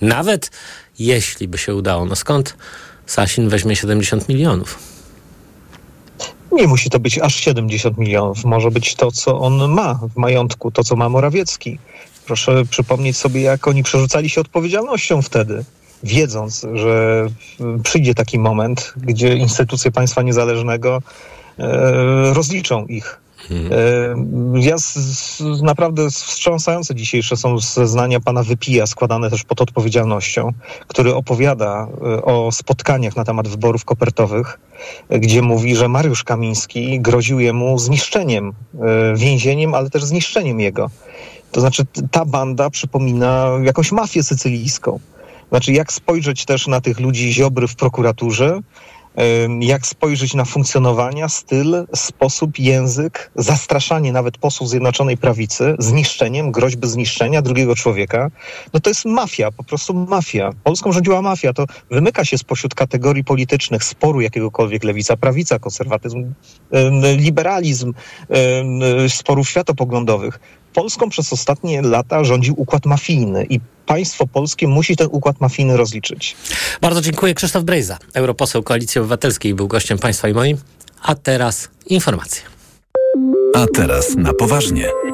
nawet 0.00 0.50
jeśli 0.98 1.48
by 1.48 1.58
się 1.58 1.74
udało, 1.74 2.04
no 2.04 2.16
skąd 2.16 2.56
Sasin 3.06 3.48
weźmie 3.48 3.76
70 3.76 4.28
milionów? 4.28 4.78
Nie 6.52 6.68
musi 6.68 6.90
to 6.90 7.00
być 7.00 7.18
aż 7.18 7.34
70 7.34 7.98
milionów. 7.98 8.44
Może 8.44 8.70
być 8.70 8.94
to, 8.94 9.12
co 9.12 9.38
on 9.38 9.72
ma 9.72 9.94
w 9.94 10.16
majątku, 10.16 10.70
to, 10.70 10.84
co 10.84 10.96
ma 10.96 11.08
Morawiecki. 11.08 11.78
Proszę 12.26 12.64
przypomnieć 12.70 13.16
sobie, 13.16 13.40
jak 13.40 13.68
oni 13.68 13.82
przerzucali 13.82 14.28
się 14.28 14.40
odpowiedzialnością 14.40 15.22
wtedy, 15.22 15.64
wiedząc, 16.02 16.66
że 16.74 17.26
przyjdzie 17.82 18.14
taki 18.14 18.38
moment, 18.38 18.94
gdzie 18.96 19.36
instytucje 19.36 19.90
państwa 19.90 20.22
niezależnego 20.22 21.02
e, 21.58 22.32
rozliczą 22.34 22.86
ich 22.86 23.22
Hmm. 23.48 24.62
Ja 24.62 24.78
z, 24.78 24.94
z, 24.94 25.62
naprawdę 25.62 26.10
wstrząsające 26.10 26.94
dzisiejsze 26.94 27.36
są 27.36 27.58
zeznania 27.58 28.20
pana 28.20 28.42
Wypija, 28.42 28.86
składane 28.86 29.30
też 29.30 29.44
pod 29.44 29.60
odpowiedzialnością, 29.60 30.50
który 30.86 31.14
opowiada 31.14 31.88
e, 32.02 32.22
o 32.22 32.52
spotkaniach 32.52 33.16
na 33.16 33.24
temat 33.24 33.48
wyborów 33.48 33.84
kopertowych, 33.84 34.58
gdzie 35.10 35.42
mówi, 35.42 35.76
że 35.76 35.88
Mariusz 35.88 36.24
Kamiński 36.24 37.00
groził 37.00 37.40
jemu 37.40 37.78
zniszczeniem, 37.78 38.52
e, 38.74 39.16
więzieniem, 39.16 39.74
ale 39.74 39.90
też 39.90 40.04
zniszczeniem 40.04 40.60
jego. 40.60 40.90
To 41.52 41.60
znaczy 41.60 41.82
ta 42.10 42.24
banda 42.24 42.70
przypomina 42.70 43.50
jakąś 43.62 43.92
mafię 43.92 44.22
sycylijską. 44.22 44.98
Znaczy 45.52 45.72
jak 45.72 45.92
spojrzeć 45.92 46.44
też 46.44 46.66
na 46.66 46.80
tych 46.80 47.00
ludzi 47.00 47.32
Ziobry 47.32 47.68
w 47.68 47.76
prokuraturze, 47.76 48.60
jak 49.60 49.86
spojrzeć 49.86 50.34
na 50.34 50.44
funkcjonowania, 50.44 51.28
styl, 51.28 51.86
sposób, 51.94 52.58
język, 52.58 53.30
zastraszanie 53.34 54.12
nawet 54.12 54.38
posłów 54.38 54.70
Zjednoczonej 54.70 55.16
Prawicy, 55.16 55.74
zniszczeniem, 55.78 56.52
groźby 56.52 56.88
zniszczenia 56.88 57.42
drugiego 57.42 57.74
człowieka, 57.74 58.30
no 58.74 58.80
to 58.80 58.90
jest 58.90 59.04
mafia, 59.04 59.50
po 59.50 59.64
prostu 59.64 59.94
mafia. 59.94 60.50
Polską 60.64 60.92
rządziła 60.92 61.22
mafia, 61.22 61.52
to 61.52 61.66
wymyka 61.90 62.24
się 62.24 62.38
spośród 62.38 62.74
kategorii 62.74 63.24
politycznych 63.24 63.84
sporu 63.84 64.20
jakiegokolwiek 64.20 64.84
lewica, 64.84 65.16
prawica, 65.16 65.58
konserwatyzm, 65.58 66.34
liberalizm, 67.16 67.94
sporów 69.08 69.48
światopoglądowych. 69.48 70.40
Polską 70.74 71.08
przez 71.08 71.32
ostatnie 71.32 71.82
lata 71.82 72.24
rządził 72.24 72.54
układ 72.56 72.86
mafijny 72.86 73.46
i 73.50 73.60
państwo 73.86 74.26
polskie 74.26 74.68
musi 74.68 74.96
ten 74.96 75.08
układ 75.10 75.40
mafijny 75.40 75.76
rozliczyć. 75.76 76.36
Bardzo 76.80 77.00
dziękuję. 77.00 77.34
Krzysztof 77.34 77.64
Brejza, 77.64 77.98
europoseł 78.14 78.62
Koalicji 78.62 78.98
Obywatelskiej, 78.98 79.54
był 79.54 79.68
gościem 79.68 79.98
państwa 79.98 80.28
i 80.28 80.34
moim. 80.34 80.56
A 81.02 81.14
teraz 81.14 81.68
informacje. 81.86 82.42
A 83.54 83.66
teraz 83.74 84.16
na 84.16 84.32
poważnie. 84.32 85.11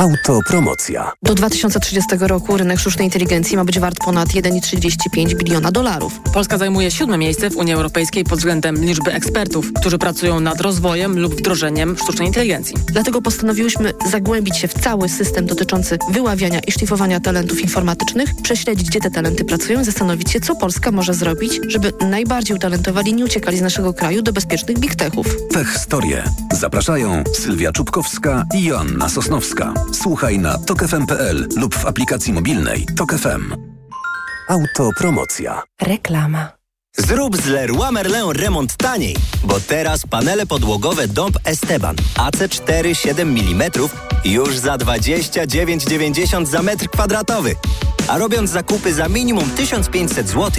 Autopromocja. 0.00 1.12
Do 1.22 1.34
2030 1.34 2.08
roku 2.20 2.56
rynek 2.56 2.78
sztucznej 2.78 3.06
inteligencji 3.06 3.56
ma 3.56 3.64
być 3.64 3.78
wart 3.78 3.98
ponad 4.04 4.28
1,35 4.28 5.34
biliona 5.34 5.72
dolarów. 5.72 6.20
Polska 6.32 6.58
zajmuje 6.58 6.90
siódme 6.90 7.18
miejsce 7.18 7.50
w 7.50 7.56
Unii 7.56 7.74
Europejskiej 7.74 8.24
pod 8.24 8.38
względem 8.38 8.84
liczby 8.84 9.12
ekspertów, 9.12 9.72
którzy 9.72 9.98
pracują 9.98 10.40
nad 10.40 10.60
rozwojem 10.60 11.18
lub 11.18 11.34
wdrożeniem 11.34 11.96
sztucznej 11.98 12.28
inteligencji. 12.28 12.76
Dlatego 12.92 13.22
postanowiłyśmy 13.22 13.92
zagłębić 14.10 14.56
się 14.56 14.68
w 14.68 14.74
cały 14.74 15.08
system 15.08 15.46
dotyczący 15.46 15.98
wyławiania 16.10 16.60
i 16.60 16.72
szlifowania 16.72 17.20
talentów 17.20 17.60
informatycznych, 17.60 18.30
prześledzić, 18.42 18.88
gdzie 18.88 19.00
te 19.00 19.10
talenty 19.10 19.44
pracują 19.44 19.80
i 19.80 19.84
zastanowić 19.84 20.30
się, 20.30 20.40
co 20.40 20.56
Polska 20.56 20.90
może 20.90 21.14
zrobić, 21.14 21.60
żeby 21.68 21.92
najbardziej 22.00 22.56
utalentowali 22.56 23.14
nie 23.14 23.24
uciekali 23.24 23.58
z 23.58 23.62
naszego 23.62 23.94
kraju 23.94 24.22
do 24.22 24.32
bezpiecznych 24.32 24.78
big 24.78 24.94
techów. 24.94 25.26
Tech 25.52 25.78
Storie. 25.78 26.24
Zapraszają 26.52 27.24
Sylwia 27.34 27.72
Czubkowska 27.72 28.46
i 28.54 28.64
Joanna 28.64 29.08
Sosnowska. 29.08 29.74
Słuchaj 29.92 30.38
na 30.38 30.58
tokefm.pl 30.58 31.48
lub 31.56 31.74
w 31.74 31.86
aplikacji 31.86 32.32
mobilnej 32.32 32.86
Tok 32.96 33.14
FM. 33.14 33.54
Autopromocja. 34.48 35.62
Reklama. 35.82 36.48
Zrób 36.98 37.36
z 37.36 37.46
Leroy 37.46 37.92
Merlin 37.92 38.30
remont 38.32 38.76
taniej, 38.76 39.16
bo 39.44 39.60
teraz 39.60 40.06
panele 40.06 40.46
podłogowe 40.46 41.08
Dąb 41.08 41.38
Esteban 41.44 41.96
AC4 42.14 42.94
7 42.94 43.28
mm 43.28 43.70
już 44.24 44.58
za 44.58 44.76
29,90 44.76 46.46
za 46.46 46.62
metr 46.62 46.88
kwadratowy. 46.88 47.54
A 48.08 48.18
robiąc 48.18 48.50
zakupy 48.50 48.94
za 48.94 49.08
minimum 49.08 49.50
1500 49.50 50.28
zł, 50.28 50.50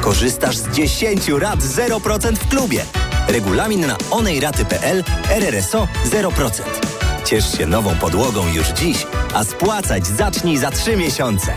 korzystasz 0.00 0.56
z 0.56 0.68
10 0.70 1.28
rat 1.28 1.60
0% 1.60 2.36
w 2.36 2.48
klubie. 2.48 2.84
Regulamin 3.28 3.86
na 3.86 3.96
onejraty.pl 4.10 5.04
RRSO 5.30 5.88
0%. 6.10 6.83
Ciesz 7.24 7.58
się 7.58 7.66
nową 7.66 7.94
podłogą 7.94 8.48
już 8.48 8.68
dziś, 8.68 9.06
a 9.34 9.44
spłacać 9.44 10.06
zacznij 10.06 10.56
za 10.58 10.70
3 10.70 10.96
miesiące. 10.96 11.52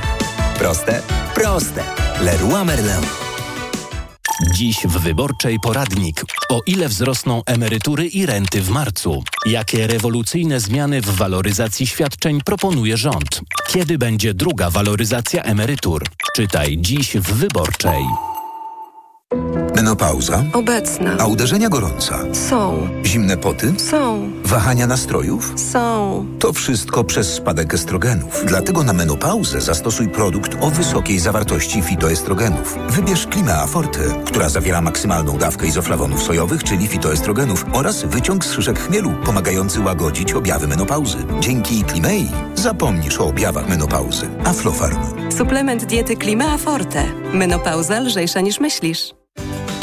Proste? 0.58 1.02
Proste. 1.36 1.84
Leroy 2.22 2.66
Merlin. 2.66 3.08
Dziś 4.54 4.78
w 4.86 4.98
Wyborczej 4.98 5.60
poradnik. 5.60 6.24
O 6.50 6.62
ile 6.66 6.88
wzrosną 6.88 7.42
emerytury 7.46 8.08
i 8.08 8.26
renty 8.26 8.62
w 8.62 8.70
marcu? 8.70 9.24
Jakie 9.46 9.88
rewolucyjne 9.88 10.60
zmiany 10.60 11.02
w 11.02 11.06
waloryzacji 11.06 11.88
świadczeń 11.88 12.42
proponuje 12.42 12.98
rząd? 12.98 13.42
Kiedy 13.68 13.98
będzie 13.98 14.34
druga 14.34 14.70
waloryzacja 14.70 15.44
emerytur? 15.44 16.04
Czytaj 16.36 16.78
dziś 16.78 17.18
w 17.18 17.34
Wyborczej. 17.34 18.04
Menopauza? 19.78 20.44
Obecna. 20.54 21.16
A 21.20 21.26
uderzenia 21.26 21.70
gorąca? 21.70 22.20
Są. 22.34 22.90
Zimne 23.06 23.38
poty? 23.38 23.74
Są. 23.78 24.32
Wahania 24.44 24.88
nastrojów? 24.88 25.54
Są. 25.72 26.26
To 26.40 26.54
wszystko 26.54 27.04
przez 27.04 27.34
spadek 27.34 27.74
estrogenów. 27.74 28.44
Dlatego 28.46 28.84
na 28.84 28.94
menopauzę 28.94 29.62
zastosuj 29.62 30.10
produkt 30.10 30.58
o 30.62 30.70
wysokiej 30.70 31.20
zawartości 31.20 31.82
fitoestrogenów. 31.82 32.78
Wybierz 32.90 33.28
Klima 33.28 33.68
Forte, 33.68 34.00
która 34.26 34.50
zawiera 34.50 34.82
maksymalną 34.82 35.38
dawkę 35.38 35.68
izoflawonów 35.68 36.24
sojowych, 36.24 36.64
czyli 36.64 36.88
fitoestrogenów 36.88 37.66
oraz 37.74 38.04
wyciąg 38.04 38.46
z 38.46 38.52
szyszek 38.52 38.80
chmielu, 38.80 39.12
pomagający 39.26 39.80
łagodzić 39.82 40.34
objawy 40.34 40.68
menopauzy. 40.68 41.18
Dzięki 41.40 41.84
Klimei 41.84 42.30
zapomnisz 42.56 43.20
o 43.20 43.28
objawach 43.28 43.70
menopauzy. 43.70 44.30
Aflofarm. 44.46 44.98
Suplement 45.38 45.86
diety 45.86 46.16
Klima 46.16 46.58
Forte. 46.58 47.04
Menopauza 47.34 48.00
lżejsza 48.00 48.42
niż 48.42 48.60
myślisz. 48.60 49.17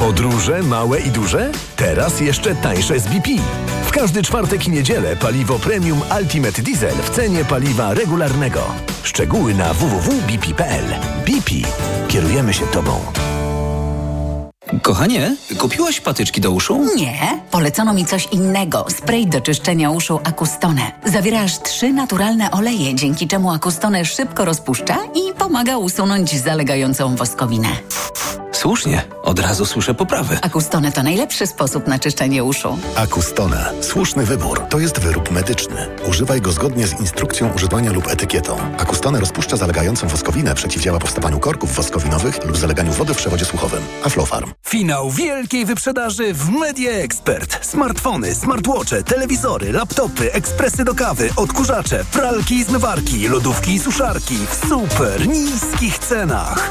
Podróże 0.05 0.63
małe 0.63 1.01
i 1.01 1.11
duże? 1.11 1.51
Teraz 1.77 2.21
jeszcze 2.21 2.55
tańsze 2.55 3.01
z 3.01 3.07
BP. 3.07 3.31
W 3.85 3.91
każdy 3.91 4.23
czwartek 4.23 4.67
i 4.67 4.71
niedzielę 4.71 5.17
paliwo 5.17 5.59
premium 5.59 6.01
Ultimate 6.21 6.63
Diesel 6.63 6.95
w 7.03 7.11
cenie 7.11 7.45
paliwa 7.45 7.95
regularnego. 7.95 8.61
Szczegóły 9.03 9.55
na 9.55 9.75
www.bp.pl. 9.75 10.85
BP. 11.27 11.51
Kierujemy 12.09 12.55
się 12.55 12.67
Tobą. 12.67 13.01
Kochanie, 14.83 15.37
kupiłaś 15.59 16.01
patyczki 16.01 16.41
do 16.41 16.51
uszu? 16.51 16.87
Nie, 16.97 17.43
polecono 17.51 17.95
mi 17.95 18.05
coś 18.05 18.29
innego. 18.33 18.87
Spray 18.89 19.27
do 19.27 19.41
czyszczenia 19.41 19.91
uszu 19.91 20.21
Akustone. 20.25 20.93
Zawiera 21.05 21.41
aż 21.41 21.59
trzy 21.63 21.93
naturalne 21.93 22.51
oleje, 22.51 22.95
dzięki 22.95 23.29
czemu 23.29 23.51
Akustone 23.51 24.05
szybko 24.05 24.45
rozpuszcza 24.45 24.99
i 25.15 25.35
pomaga 25.35 25.77
usunąć 25.77 26.43
zalegającą 26.43 27.17
woskowinę. 27.17 27.69
Słusznie, 28.55 29.03
od 29.23 29.39
razu 29.39 29.67
słyszę 29.67 29.95
poprawy. 29.95 30.39
Akustone 30.43 30.93
to 30.93 31.03
najlepszy 31.03 31.47
sposób 31.47 31.87
na 31.87 31.99
czyszczenie 31.99 32.45
uszu. 32.45 32.79
Akustone. 32.97 33.73
Słuszny 33.81 34.27
wybór. 34.27 34.61
To 34.71 34.79
jest 34.79 34.99
wyrób 34.99 35.31
medyczny. 35.31 35.89
Używaj 36.09 36.41
go 36.41 36.53
zgodnie 36.53 36.87
z 36.87 37.01
instrukcją 37.01 37.53
używania 37.53 37.93
lub 37.93 38.09
etykietą. 38.09 38.57
Akustone 38.79 39.21
rozpuszcza 39.21 39.57
zalegającą 39.57 40.09
woskowinę, 40.09 40.55
przeciwdziała 40.55 40.99
powstawaniu 40.99 41.39
korków 41.39 41.75
woskowinowych 41.75 42.45
lub 42.45 42.57
zaleganiu 42.57 42.93
wody 42.93 43.15
w 43.15 43.17
przewodzie 43.17 43.45
słuchowym. 43.45 43.83
Aflofarm. 44.05 44.53
Finał 44.67 45.11
wielkiej 45.11 45.65
wyprzedaży 45.65 46.35
w 46.35 46.51
Media 46.51 46.93
Expert. 46.93 47.67
Smartfony, 47.67 48.35
smartwatche, 48.35 49.03
telewizory, 49.03 49.73
laptopy, 49.73 50.33
ekspresy 50.33 50.85
do 50.85 50.95
kawy, 50.95 51.31
odkurzacze, 51.37 52.05
pralki 52.13 52.55
i 52.55 52.65
zmywarki, 52.65 53.29
lodówki 53.29 53.75
i 53.75 53.79
suszarki 53.79 54.39
w 54.51 54.69
super 54.69 55.29
niskich 55.29 55.99
cenach. 55.99 56.71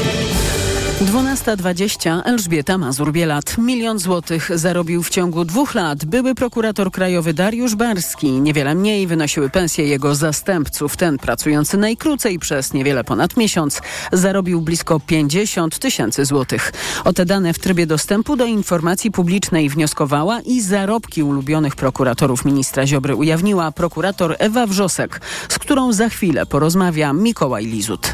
12.20 1.01 2.21
Elżbieta 2.25 2.77
Mazur-Bielat. 2.77 3.57
Milion 3.57 3.99
złotych 3.99 4.59
zarobił 4.59 5.03
w 5.03 5.09
ciągu 5.09 5.45
dwóch 5.45 5.75
lat 5.75 6.05
były 6.05 6.35
prokurator 6.35 6.91
krajowy 6.91 7.33
Dariusz 7.33 7.75
Barski. 7.75 8.31
Niewiele 8.31 8.75
mniej 8.75 9.07
wynosiły 9.07 9.49
pensje 9.49 9.85
jego 9.85 10.15
zastępców. 10.15 10.97
Ten 10.97 11.17
pracujący 11.17 11.77
najkrócej 11.77 12.39
przez 12.39 12.73
niewiele 12.73 13.03
ponad 13.03 13.37
miesiąc 13.37 13.81
zarobił 14.11 14.61
blisko 14.61 14.99
50 14.99 15.79
tysięcy 15.79 16.25
złotych. 16.25 16.73
O 17.05 17.13
te 17.13 17.25
dane 17.25 17.53
w 17.53 17.59
trybie 17.59 17.87
dostępu 17.87 18.35
do 18.35 18.45
informacji 18.45 19.11
publicznej 19.11 19.69
wnioskowała 19.69 20.39
i 20.41 20.61
zarobki 20.61 21.23
ulubionych 21.23 21.75
prokuratorów 21.75 22.45
ministra 22.45 22.87
Ziobry 22.87 23.15
ujawniła 23.15 23.71
prokurator 23.71 24.35
Ewa 24.39 24.67
Wrzosek, 24.67 25.21
z 25.49 25.59
którą 25.59 25.93
za 25.93 26.09
chwilę 26.09 26.45
porozmawia 26.45 27.13
Mikołaj 27.13 27.65
Lizut. 27.65 28.11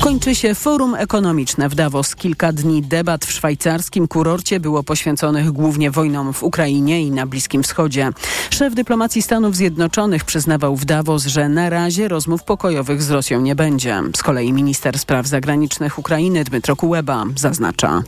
Kończy 0.00 0.34
się 0.34 0.54
forum 0.54 0.94
ekonomiczne 0.94 1.68
w 1.68 1.74
Davos. 1.74 2.16
Kilka 2.16 2.52
dni 2.52 2.82
debat 2.82 3.24
w 3.24 3.32
szwajcarskim 3.32 4.08
kurorcie 4.08 4.60
było 4.60 4.82
poświęconych 4.82 5.52
głównie 5.52 5.90
wojnom 5.90 6.32
w 6.32 6.42
Ukrainie 6.42 7.02
i 7.02 7.10
na 7.10 7.26
Bliskim 7.26 7.62
Wschodzie. 7.62 8.10
Szef 8.50 8.74
dyplomacji 8.74 9.22
Stanów 9.22 9.56
Zjednoczonych 9.56 10.24
przyznawał 10.24 10.76
w 10.76 10.84
Davos, 10.84 11.26
że 11.26 11.48
na 11.48 11.70
razie 11.70 12.08
rozmów 12.08 12.44
pokojowych 12.44 13.02
z 13.02 13.10
Rosją 13.10 13.40
nie 13.40 13.54
będzie. 13.54 14.02
Z 14.16 14.22
kolei 14.22 14.52
minister 14.52 14.98
spraw 14.98 15.26
zagranicznych 15.26 15.98
Ukrainy 15.98 16.44
Dmytro 16.44 16.76
Kuleba 16.76 17.24
zaznacza. 17.36 18.02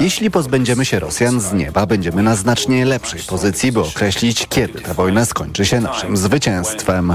Jeśli 0.00 0.30
pozbędziemy 0.30 0.84
się 0.84 1.00
Rosjan 1.00 1.40
z 1.40 1.52
nieba, 1.52 1.86
będziemy 1.86 2.22
na 2.22 2.36
znacznie 2.36 2.84
lepszej 2.84 3.20
pozycji, 3.20 3.72
by 3.72 3.80
określić, 3.80 4.46
kiedy 4.48 4.80
ta 4.80 4.94
wojna 4.94 5.24
skończy 5.24 5.66
się 5.66 5.80
naszym 5.80 6.16
zwycięstwem. 6.16 7.14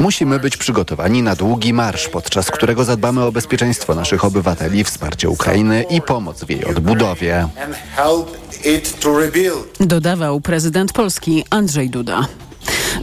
Musimy 0.00 0.38
być 0.38 0.56
przygotowani 0.56 1.22
na 1.22 1.36
długi 1.36 1.72
marsz, 1.72 2.08
podczas 2.08 2.50
którego 2.50 2.84
zadbamy 2.84 3.24
o 3.24 3.32
bezpieczeństwo 3.32 3.94
naszych 3.94 4.24
obywateli, 4.24 4.84
wsparcie 4.84 5.28
Ukrainy 5.28 5.84
i 5.90 6.02
pomoc 6.02 6.44
w 6.44 6.50
jej 6.50 6.64
odbudowie. 6.64 7.48
Dodawał 9.80 10.40
prezydent 10.40 10.92
Polski 10.92 11.44
Andrzej 11.50 11.90
Duda. 11.90 12.26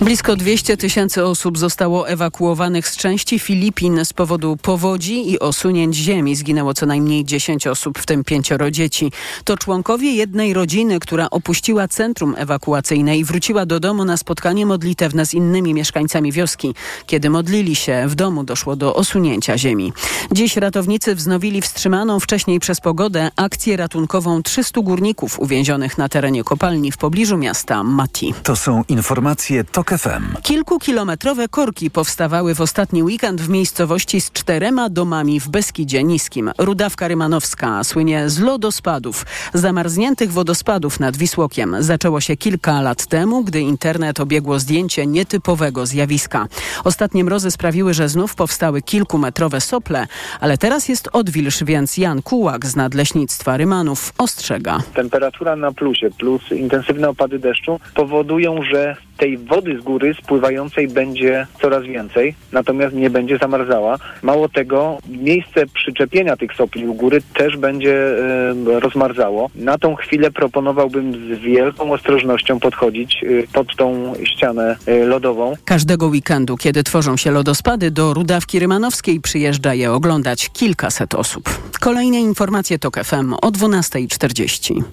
Blisko 0.02 0.36
200 0.36 0.78
tysięcy 0.78 1.26
osób 1.26 1.58
zostało 1.58 2.10
ewakuowanych 2.10 2.88
z 2.88 2.98
części 2.98 3.39
Filipin 3.39 4.06
z 4.06 4.13
powodu 4.13 4.58
powodzi 4.62 5.32
i 5.32 5.39
osunięć 5.39 5.96
ziemi. 5.96 6.36
Zginęło 6.36 6.74
co 6.74 6.86
najmniej 6.86 7.26
10 7.26 7.67
osób, 7.67 8.00
w 8.00 8.06
tym 8.06 8.24
pięcioro 8.24 8.72
dzieci. 8.72 9.12
To 9.43 9.58
członkowie 9.58 10.12
jednej 10.12 10.54
rodziny, 10.54 11.00
która 11.00 11.30
opuściła 11.30 11.88
centrum 11.88 12.36
ewakuacyjne 12.38 13.17
i 13.17 13.24
wróciła 13.24 13.65
do 13.65 13.80
domu 13.80 14.06
na 14.06 14.17
spotkanie 14.17 14.65
modlitewne 14.65 15.26
z 15.26 15.34
innymi 15.34 15.74
mieszkańcami 15.74 16.32
wioski. 16.32 16.74
Kiedy 17.06 17.30
modlili 17.30 17.76
się, 17.76 18.04
w 18.08 18.15
domu 18.15 18.43
doszło 18.43 18.76
do 18.76 18.96
osunięcia 18.96 19.58
ziemi. 19.58 19.93
Dziś 20.32 20.58
ratownicy 20.58 21.15
wznowili 21.15 21.62
wstrzymaną 21.62 22.20
wcześniej 22.20 22.60
przez 22.60 22.82
pogodę 22.82 23.32
akcję 23.36 23.78
ratunkową 23.78 24.43
300 24.43 24.82
górników 24.82 25.39
uwięzionych 25.39 25.98
na 25.98 26.10
terenie 26.10 26.43
kopalni 26.43 26.91
w 26.91 26.98
pobliżu 26.98 27.38
miasta 27.38 27.84
Mati. 27.84 28.34
To 28.43 28.56
są 28.56 28.84
informacje 28.89 29.46
TOK 29.71 29.89
FM. 29.89 30.41
Kilkukilometrowe 30.43 31.47
korki 31.47 31.91
powstawały 31.91 32.55
w 32.55 32.62
ostatni 32.62 33.03
weekend 33.03 33.41
w 33.41 33.49
miejscowości 33.49 34.21
z 34.21 34.31
czterema 34.31 34.89
domami 34.89 35.39
w 35.39 35.49
Beskidzie 35.49 36.03
Niskim. 36.03 36.51
Rudawka 36.57 37.07
Rymanowska 37.07 37.83
słynie 37.83 38.29
z 38.29 38.39
lodospadów, 38.39 39.25
zamarzniętych 39.53 40.31
wodospadów 40.31 40.99
nad 40.99 41.17
Wisłokiem. 41.17 41.75
Zaczęło 41.79 42.21
się 42.21 42.38
kilka 42.38 42.81
lat 42.81 43.05
temu, 43.05 43.43
gdy 43.43 43.62
internet 43.62 44.19
obiegło 44.19 44.60
zdjęcie 44.60 45.05
nietypowego 45.05 45.86
zjawiska. 45.86 46.47
Ostatnie 46.83 47.23
mrozy 47.23 47.51
sprawiły, 47.51 47.93
że 47.93 48.10
znów 48.10 48.36
powstały 48.36 48.81
kilkumetrowe 48.81 49.62
sople, 49.62 50.07
ale 50.39 50.57
teraz 50.57 50.89
jest 50.89 51.10
odwilż, 51.13 51.63
więc 51.63 51.97
Jan 51.97 52.21
Kułak 52.21 52.65
z 52.65 52.75
Nadleśnictwa 52.75 53.57
Rymanów 53.57 54.13
ostrzega. 54.17 54.79
Temperatura 54.93 55.55
na 55.55 55.71
plusie 55.71 56.10
plus 56.17 56.51
intensywne 56.51 57.10
opady 57.10 57.39
deszczu 57.39 57.79
powodują, 57.95 58.63
że 58.63 59.07
tej 59.17 59.38
wody 59.38 59.80
z 59.80 59.84
góry 59.84 60.13
spływającej 60.23 60.88
będzie 60.88 61.47
coraz 61.62 61.84
więcej, 61.84 62.36
natomiast 62.51 62.95
nie 62.95 63.10
będzie 63.10 63.38
zamarzała. 63.38 63.97
Mało 64.21 64.49
tego, 64.49 64.97
miejsce 65.10 65.65
przyczepienia 65.65 66.38
tych 66.38 66.53
sopli 66.53 66.88
u 66.88 66.93
góry 66.93 67.21
też 67.34 67.58
będzie 67.58 67.95
e, 67.95 68.80
rozmarzało. 68.80 69.49
Na 69.56 69.77
tą 69.77 69.95
chwilę 69.95 70.32
proponowałbym 70.32 71.13
z 71.13 71.39
wielką 71.39 71.91
ostrożnością 71.91 72.60
podchodzić 72.60 73.23
e, 73.23 73.47
pod 73.53 73.75
tą 73.75 74.13
ścianę 74.23 74.77
e, 74.86 75.06
lodową. 75.06 75.53
Każdego 75.65 76.08
weekendu, 76.08 76.58
kiedy 76.58 76.84
tworzą 76.84 77.17
się 77.17 77.32
lodospady, 77.32 77.91
do 77.91 78.13
Rudawki 78.13 78.60
Rymanowskiej 78.60 79.21
przyjeżdża 79.21 79.73
je 79.73 79.91
oglądać 79.91 80.49
kilkaset 80.49 81.15
osób. 81.15 81.49
Kolejne 81.82 82.19
informacje 82.19 82.80
TOK 82.80 83.03
FM 83.03 83.34
o 83.41 83.51
12.40. 83.51 84.84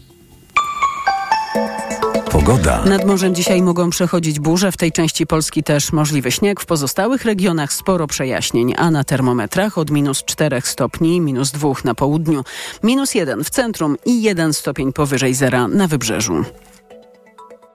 Pogoda. 2.35 2.85
Nad 2.85 3.05
morzem 3.05 3.35
dzisiaj 3.35 3.63
mogą 3.63 3.91
przechodzić 3.91 4.41
burze, 4.41 4.73
w 4.73 4.77
tej 4.77 4.93
części 4.93 5.27
Polski 5.27 5.63
też 5.63 5.93
możliwy 5.93 6.33
śnieg, 6.33 6.61
w 6.61 6.67
pozostałych 6.67 7.25
regionach 7.25 7.73
sporo 7.73 8.07
przejaśnień, 8.07 8.75
a 8.77 8.91
na 8.91 9.05
termometrach 9.05 9.79
od 9.79 9.91
minus 9.91 10.25
4 10.25 10.61
stopni, 10.61 11.21
minus 11.21 11.51
2 11.51 11.69
na 11.85 11.95
południu, 11.95 12.45
minus 12.83 13.15
1 13.15 13.45
w 13.45 13.51
centrum 13.51 13.97
i 14.07 14.23
1 14.23 14.53
stopień 14.53 14.93
powyżej 14.93 15.35
zera 15.35 15.69
na 15.69 15.89
wybrzeżu. 15.89 16.45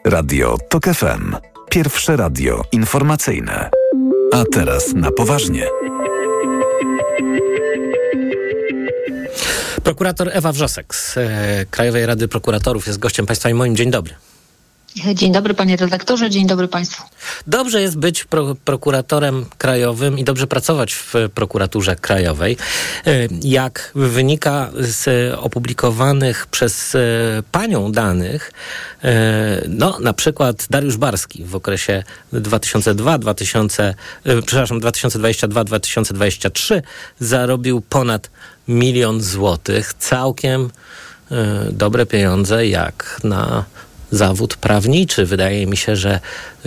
Radio 0.05 0.57
TOK 0.69 0.85
FM. 0.85 1.35
Pierwsze 1.69 2.17
radio 2.17 2.61
informacyjne. 2.71 3.69
A 4.33 4.43
teraz 4.51 4.93
na 4.93 5.11
poważnie. 5.11 5.67
Prokurator 9.83 10.29
Ewa 10.33 10.51
Wrzosek 10.51 10.95
z 10.95 11.17
e, 11.17 11.27
Krajowej 11.71 12.05
Rady 12.05 12.27
Prokuratorów 12.27 12.87
jest 12.87 12.99
gościem 12.99 13.25
Państwa 13.25 13.49
i 13.49 13.53
moim. 13.53 13.75
Dzień 13.75 13.91
dobry. 13.91 14.28
Dzień 14.95 15.31
dobry 15.31 15.53
panie 15.53 15.77
redaktorze, 15.77 16.29
dzień 16.29 16.47
dobry 16.47 16.67
państwu. 16.67 17.03
Dobrze 17.47 17.81
jest 17.81 17.97
być 17.97 18.23
pro, 18.23 18.55
prokuratorem 18.65 19.45
krajowym 19.57 20.19
i 20.19 20.23
dobrze 20.23 20.47
pracować 20.47 20.93
w 20.93 21.13
prokuraturze 21.33 21.95
krajowej. 21.95 22.57
E, 23.05 23.11
Jak 23.41 23.91
wynika 23.95 24.69
z 24.79 25.33
opublikowanych 25.39 26.47
przez 26.47 26.95
e, 26.95 26.99
panią 27.51 27.91
danych, 27.91 28.51
e, 29.03 29.61
no 29.67 29.99
na 29.99 30.13
przykład 30.13 30.67
Dariusz 30.69 30.97
Barski 30.97 31.45
w 31.45 31.55
okresie 31.55 32.03
2002-2000, 32.33 33.93
e, 34.23 34.41
przepraszam, 34.41 34.79
2022-2023 34.79 36.81
zarobił 37.19 37.81
ponad 37.81 38.29
milion 38.67 39.21
złotych. 39.21 39.93
Całkiem 39.93 40.69
dobre 41.71 42.05
pieniądze 42.05 42.67
jak 42.67 43.19
na 43.23 43.65
zawód 44.11 44.55
prawniczy. 44.55 45.25
Wydaje 45.25 45.67
mi 45.67 45.77
się, 45.77 45.95
że 45.95 46.19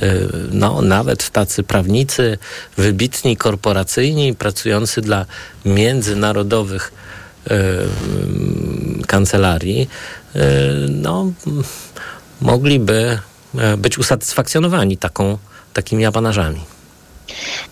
y, 0.03 0.29
no, 0.53 0.83
nawet 0.83 1.31
tacy 1.31 1.63
prawnicy 1.63 2.39
wybitni, 2.77 3.37
korporacyjni, 3.37 4.35
pracujący 4.35 5.01
dla 5.01 5.27
międzynarodowych 5.65 6.93
y, 7.51 7.55
y, 7.55 9.07
kancelarii, 9.07 9.89
y, 10.37 10.39
no, 10.89 11.33
mogliby 12.41 13.19
y, 13.55 13.77
być 13.77 13.99
usatysfakcjonowani 13.99 14.97
taką, 14.97 15.39
takimi 15.73 16.05
apanarzami. 16.07 16.72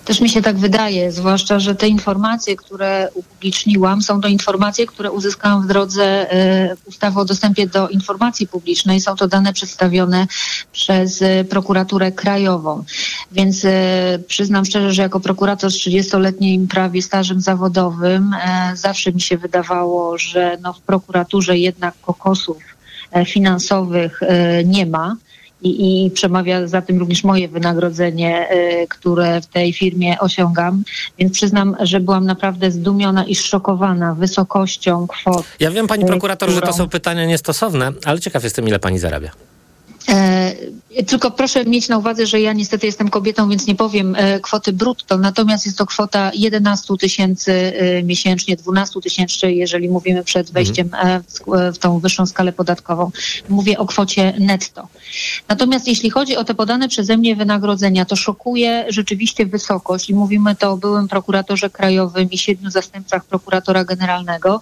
Też 0.05 0.20
mi 0.20 0.29
się 0.29 0.42
tak 0.42 0.59
wydaje, 0.59 1.12
zwłaszcza, 1.12 1.59
że 1.59 1.75
te 1.75 1.88
informacje, 1.88 2.57
które 2.57 3.09
upubliczniłam, 3.14 4.03
są 4.03 4.20
to 4.20 4.29
informacje, 4.29 4.87
które 4.87 5.11
uzyskałam 5.11 5.62
w 5.62 5.66
drodze 5.66 6.33
e, 6.33 6.77
ustawy 6.87 7.20
o 7.20 7.25
dostępie 7.25 7.66
do 7.66 7.88
informacji 7.88 8.46
publicznej. 8.46 9.01
Są 9.01 9.16
to 9.16 9.29
dane 9.29 9.53
przedstawione 9.53 10.27
przez 10.73 11.23
e, 11.23 11.44
prokuraturę 11.44 12.12
krajową. 12.12 12.85
Więc 13.33 13.64
e, 13.64 14.18
przyznam 14.27 14.64
szczerze, 14.64 14.92
że 14.92 15.03
jako 15.03 15.20
prokurator 15.20 15.70
z 15.70 15.75
30-letnim 15.75 16.68
prawie 16.68 17.03
stażem 17.03 17.40
zawodowym 17.40 18.35
zawsze 18.75 19.12
mi 19.12 19.20
się 19.20 19.38
wydawało, 19.38 20.18
że 20.18 20.59
no, 20.62 20.73
w 20.73 20.81
prokuraturze 20.81 21.59
jednak 21.59 21.94
kokosów 22.01 22.59
finansowych 23.27 24.20
nie 24.64 24.87
ma 24.87 25.16
i, 25.62 26.07
i 26.07 26.11
przemawia 26.11 26.66
za 26.66 26.83
tym 26.83 26.99
również 26.99 27.25
moje 27.25 27.49
wynagrodzenie, 27.49 28.49
y, 28.83 28.87
które 28.88 29.40
w 29.40 29.46
tej 29.46 29.73
firmie 29.73 30.18
osiągam. 30.20 30.83
Więc 31.18 31.33
przyznam, 31.33 31.77
że 31.81 32.01
byłam 32.01 32.25
naprawdę 32.27 32.70
zdumiona 32.70 33.25
i 33.25 33.35
zszokowana 33.35 34.14
wysokością 34.14 35.07
kwot. 35.07 35.44
Ja 35.61 35.70
wiem, 35.70 35.87
pani 35.87 36.05
y, 36.05 36.07
prokurator, 36.07 36.51
że 36.51 36.61
to 36.61 36.66
którą- 36.66 36.77
są 36.79 36.88
pytania 36.88 37.27
niestosowne, 37.27 37.92
ale 38.05 38.20
ciekaw 38.20 38.44
jestem, 38.44 38.68
ile 38.68 38.79
pani 38.79 38.99
zarabia. 38.99 39.31
E, 40.09 40.53
tylko 41.07 41.31
proszę 41.31 41.65
mieć 41.65 41.89
na 41.89 41.99
uwadze, 41.99 42.27
że 42.27 42.41
ja 42.41 42.53
niestety 42.53 42.87
jestem 42.87 43.09
kobietą, 43.09 43.49
więc 43.49 43.67
nie 43.67 43.75
powiem 43.75 44.17
e, 44.19 44.41
kwoty 44.41 44.73
brutto, 44.73 45.19
natomiast 45.19 45.67
jest 45.67 45.79
to 45.79 45.87
kwota 45.87 46.31
11 46.35 46.95
tysięcy 47.01 47.53
e, 47.53 48.03
miesięcznie, 48.03 48.57
12 48.57 49.01
tysięcy, 49.01 49.53
jeżeli 49.53 49.89
mówimy 49.89 50.25
przed 50.25 50.51
wejściem 50.51 50.91
e, 50.95 51.21
w, 51.73 51.79
tą 51.79 51.99
wyższą 51.99 52.27
skalę 52.27 52.53
podatkową. 52.53 53.11
Mówię 53.49 53.79
o 53.79 53.87
kwocie 53.87 54.35
netto. 54.39 54.89
Natomiast 55.49 55.89
jeśli 55.89 56.11
chodzi 56.11 56.37
o 56.37 56.45
te 56.45 56.55
podane 56.55 56.89
przeze 56.89 57.17
mnie 57.17 57.37
wynagrodzenia, 57.37 58.05
to 58.05 58.17
szokuje 58.17 58.85
rzeczywiście 58.89 59.47
wysokość 59.47 60.11
i 60.11 60.15
mówimy 60.15 60.57
to 60.57 60.73
o 60.73 60.77
byłym 60.77 61.09
prokuratorze 61.09 61.71
krajowym 61.71 62.31
i 62.31 62.39
siedmiu 62.39 62.71
zastępcach 62.71 63.25
prokuratora 63.25 63.85
generalnego, 63.85 64.61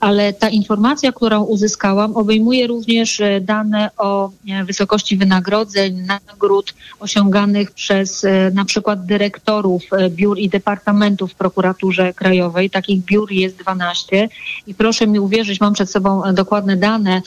ale 0.00 0.32
ta 0.32 0.48
informacja, 0.48 1.12
którą 1.12 1.42
uzyskałam, 1.42 2.16
obejmuje 2.16 2.66
również 2.66 3.22
dane 3.40 3.90
o 3.96 4.30
e, 4.48 4.64
wysokości 4.80 5.16
wynagrodzeń, 5.16 6.06
nagród 6.06 6.74
osiąganych 7.00 7.70
przez 7.70 8.24
e, 8.24 8.50
na 8.54 8.64
przykład 8.64 9.06
dyrektorów 9.06 9.82
e, 9.92 10.10
biur 10.10 10.38
i 10.38 10.48
departamentów 10.48 11.32
w 11.32 11.34
prokuraturze 11.34 12.14
krajowej. 12.14 12.70
Takich 12.70 13.04
biur 13.04 13.32
jest 13.32 13.56
12 13.56 14.28
i 14.66 14.74
proszę 14.74 15.06
mi 15.06 15.20
uwierzyć, 15.20 15.60
mam 15.60 15.74
przed 15.74 15.90
sobą 15.90 16.24
e, 16.24 16.32
dokładne 16.32 16.76
dane, 16.76 17.22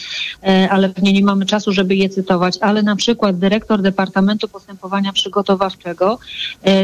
ale 0.69 0.89
pewnie 0.89 1.13
nie 1.13 1.23
mamy 1.23 1.45
czasu, 1.45 1.71
żeby 1.71 1.95
je 1.95 2.09
cytować, 2.09 2.57
ale 2.61 2.83
na 2.83 2.95
przykład 2.95 3.37
dyrektor 3.37 3.81
Departamentu 3.81 4.47
Postępowania 4.47 5.13
Przygotowawczego 5.13 6.19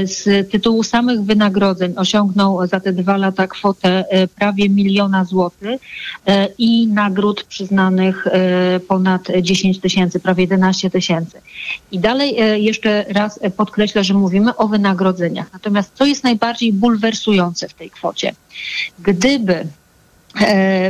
z 0.04 0.52
tytułu 0.52 0.84
samych 0.84 1.22
wynagrodzeń 1.22 1.94
osiągnął 1.98 2.68
za 2.68 2.80
te 2.80 2.94
dwa 2.94 3.18
lata 3.18 3.48
kwotę 3.48 4.06
prawie 4.36 4.70
miliona 4.70 5.26
złotych 5.26 5.82
i 6.58 6.88
nagród 6.88 7.44
przyznanych 7.44 8.28
ponad 8.88 9.28
10 9.42 9.80
tysięcy, 9.80 10.20
prawie 10.20 10.44
11 10.44 10.59
tysięcy. 10.90 11.42
I 11.92 12.00
dalej 12.00 12.40
e, 12.40 12.60
jeszcze 12.60 13.06
raz 13.10 13.40
e, 13.42 13.50
podkreślę, 13.50 14.04
że 14.04 14.14
mówimy 14.14 14.56
o 14.56 14.68
wynagrodzeniach. 14.68 15.54
Natomiast 15.54 15.92
co 15.94 16.06
jest 16.06 16.24
najbardziej 16.24 16.74
bulwersujące 16.74 17.70
w 17.70 17.74
tej 17.74 17.90
kwocie? 17.90 18.36
Gdyby 19.00 19.68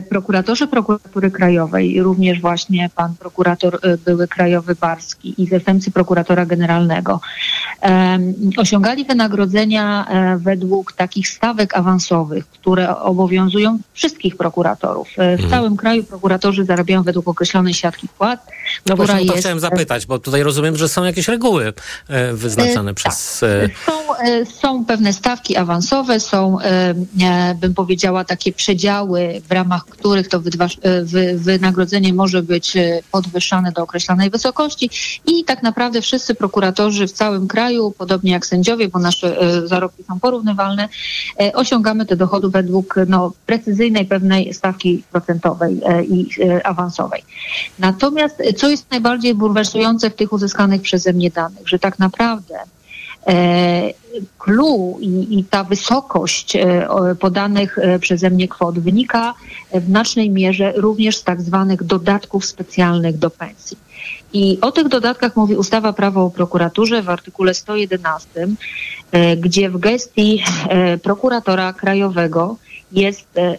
prokuratorzy 0.10 0.68
prokuratury 0.68 1.32
krajowej, 1.32 2.02
również 2.02 2.42
właśnie 2.42 2.90
pan 2.96 3.16
prokurator 3.20 3.80
e, 3.84 3.98
były 3.98 4.28
krajowy 4.28 4.76
Barski 4.76 5.42
i 5.44 5.48
zastępcy 5.48 5.92
prokuratora 5.92 6.46
generalnego, 6.46 7.20
osiągali 8.58 9.06
wynagrodzenia 9.06 10.06
e, 10.10 10.38
według 10.38 10.94
takich 10.94 11.28
stawek 11.30 11.78
awansowych, 11.78 12.48
które 12.48 12.98
obowiązują 12.98 13.80
wszystkich 13.94 14.38
prokuratorów. 14.38 15.08
E, 15.18 15.38
W 15.38 15.40
Mhm. 15.40 15.50
całym 15.50 15.78
kraju 15.78 16.04
prokuratorzy 16.04 16.66
zarabiają 16.66 17.04
według 17.04 17.28
określonej 17.28 17.74
siatki 17.74 18.08
płat, 18.18 18.48
No 18.86 18.96
właśnie 18.96 19.16
o 19.16 19.18
to 19.18 19.24
jest 19.24 19.40
chciałem 19.40 19.60
zapytać, 19.60 20.06
bo 20.06 20.20
tutaj 20.20 20.44
rozumiem, 20.44 20.78
że 20.78 20.90
są 20.90 21.04
jakieś 21.04 21.28
reguły 21.28 21.74
e, 22.10 22.34
wyznaczane 22.34 22.92
E, 22.92 22.94
przez... 22.94 23.44
E, 23.44 23.70
Są, 23.86 24.16
e, 24.16 24.46
są 24.46 24.86
pewne 24.86 25.14
stawki 25.14 25.58
awansowe, 25.58 26.20
są, 26.20 26.60
e, 26.62 26.96
e, 27.22 27.56
bym 27.56 27.74
powiedziała, 27.74 28.24
takie 28.26 28.54
przedziały, 28.54 29.29
w 29.50 29.52
ramach 29.52 29.86
których 29.86 30.28
to 30.28 30.38
e, 30.82 31.02
wy, 31.04 31.38
wynagrodzenie 31.38 32.14
może 32.14 32.44
być 32.44 32.78
e, 32.78 33.00
podwyższane 33.12 33.72
do 33.72 33.84
określonej 33.84 34.30
wysokości 34.30 34.90
i 35.26 35.44
tak 35.44 35.64
naprawdę 35.64 36.02
wszyscy 36.02 36.36
prokuratorzy 36.36 37.08
w 37.08 37.12
całym 37.12 37.48
kraju, 37.48 37.94
podobnie 37.98 38.32
jak 38.32 38.46
sędziowie, 38.46 38.88
bo 38.88 39.00
nasze 39.00 39.42
e, 39.42 39.68
zarobki 39.68 40.04
są 40.04 40.20
porównywalne, 40.20 40.90
osiągamy 41.54 42.06
te 42.06 42.16
dochody 42.16 42.50
według 42.50 42.96
no, 43.08 43.32
precyzyjnej 43.46 44.06
pewnej 44.06 44.54
stawki 44.54 45.04
procentowej 45.12 45.82
i 46.10 46.28
awansowej. 46.64 47.24
Natomiast 47.80 48.44
co 48.58 48.70
jest 48.70 48.92
najbardziej 48.92 49.36
bulwersujące 49.36 50.10
w 50.10 50.16
tych 50.16 50.34
uzyskanych 50.34 50.82
przeze 50.82 51.14
mnie 51.14 51.30
danych, 51.30 51.68
że 51.68 51.80
tak 51.80 52.00
naprawdę 52.00 52.60
clue 54.38 54.98
i, 55.02 55.40
i 55.40 55.44
ta 55.44 55.64
wysokość 55.64 56.56
e, 56.56 56.88
podanych 57.20 57.78
e, 57.78 58.00
przeze 58.00 58.30
mnie 58.30 58.48
kwot 58.48 58.80
wynika 58.80 59.34
w 59.74 59.86
znacznej 59.86 60.30
mierze 60.30 60.74
również 60.76 61.18
z 61.18 61.24
tak 61.24 61.42
zwanych 61.42 61.84
dodatków 61.84 62.46
specjalnych 62.46 63.18
do 63.18 63.30
pensji. 63.30 63.78
I 64.34 64.58
o 64.62 64.72
tych 64.72 64.88
dodatkach 64.88 65.36
mówi 65.36 65.56
ustawa 65.56 65.94
prawo 65.94 66.26
o 66.26 66.30
prokuraturze 66.30 67.02
w 67.02 67.10
artykule 67.10 67.54
111, 67.54 68.48
e, 69.12 69.38
gdzie 69.38 69.70
w 69.70 69.78
gestii 69.78 70.44
e, 70.70 70.98
prokuratora 70.98 71.74
krajowego 71.74 72.56
jest 72.92 73.38
e, 73.38 73.58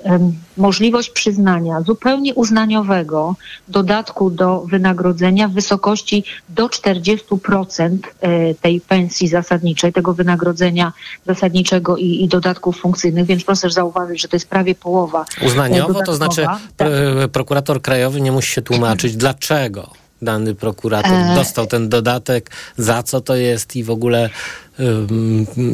możliwość 0.56 1.10
przyznania 1.10 1.80
zupełnie 1.80 2.34
uznaniowego 2.34 3.34
dodatku 3.68 4.30
do 4.30 4.60
wynagrodzenia 4.60 5.48
w 5.48 5.52
wysokości 5.52 6.24
do 6.48 6.66
40% 6.66 7.98
e, 8.20 8.54
tej 8.54 8.80
pensji 8.80 9.28
zasadniczej, 9.28 9.92
tego 9.92 10.14
wynagrodzenia 10.14 10.92
zasadniczego 11.26 11.96
i, 11.96 12.24
i 12.24 12.28
dodatków 12.28 12.80
funkcyjnych, 12.80 13.26
więc 13.26 13.44
proszę 13.44 13.70
zauważyć, 13.70 14.22
że 14.22 14.28
to 14.28 14.36
jest 14.36 14.48
prawie 14.48 14.74
połowa. 14.74 15.24
e, 15.42 15.46
Uznaniowo, 15.46 15.94
to 15.94 16.12
dodatkowa. 16.12 16.16
znaczy 16.16 16.46
pr- 16.78 17.28
prokurator 17.28 17.82
krajowy 17.82 18.20
nie 18.20 18.32
musi 18.32 18.52
się 18.52 18.62
tłumaczyć, 18.62 19.16
dlaczego 19.16 19.90
dany 20.22 20.54
prokurator 20.54 21.34
dostał 21.34 21.66
ten 21.66 21.88
dodatek, 21.88 22.50
za 22.76 23.02
co 23.02 23.20
to 23.20 23.36
jest 23.36 23.76
i 23.76 23.84
w 23.84 23.90
ogóle. 23.90 24.30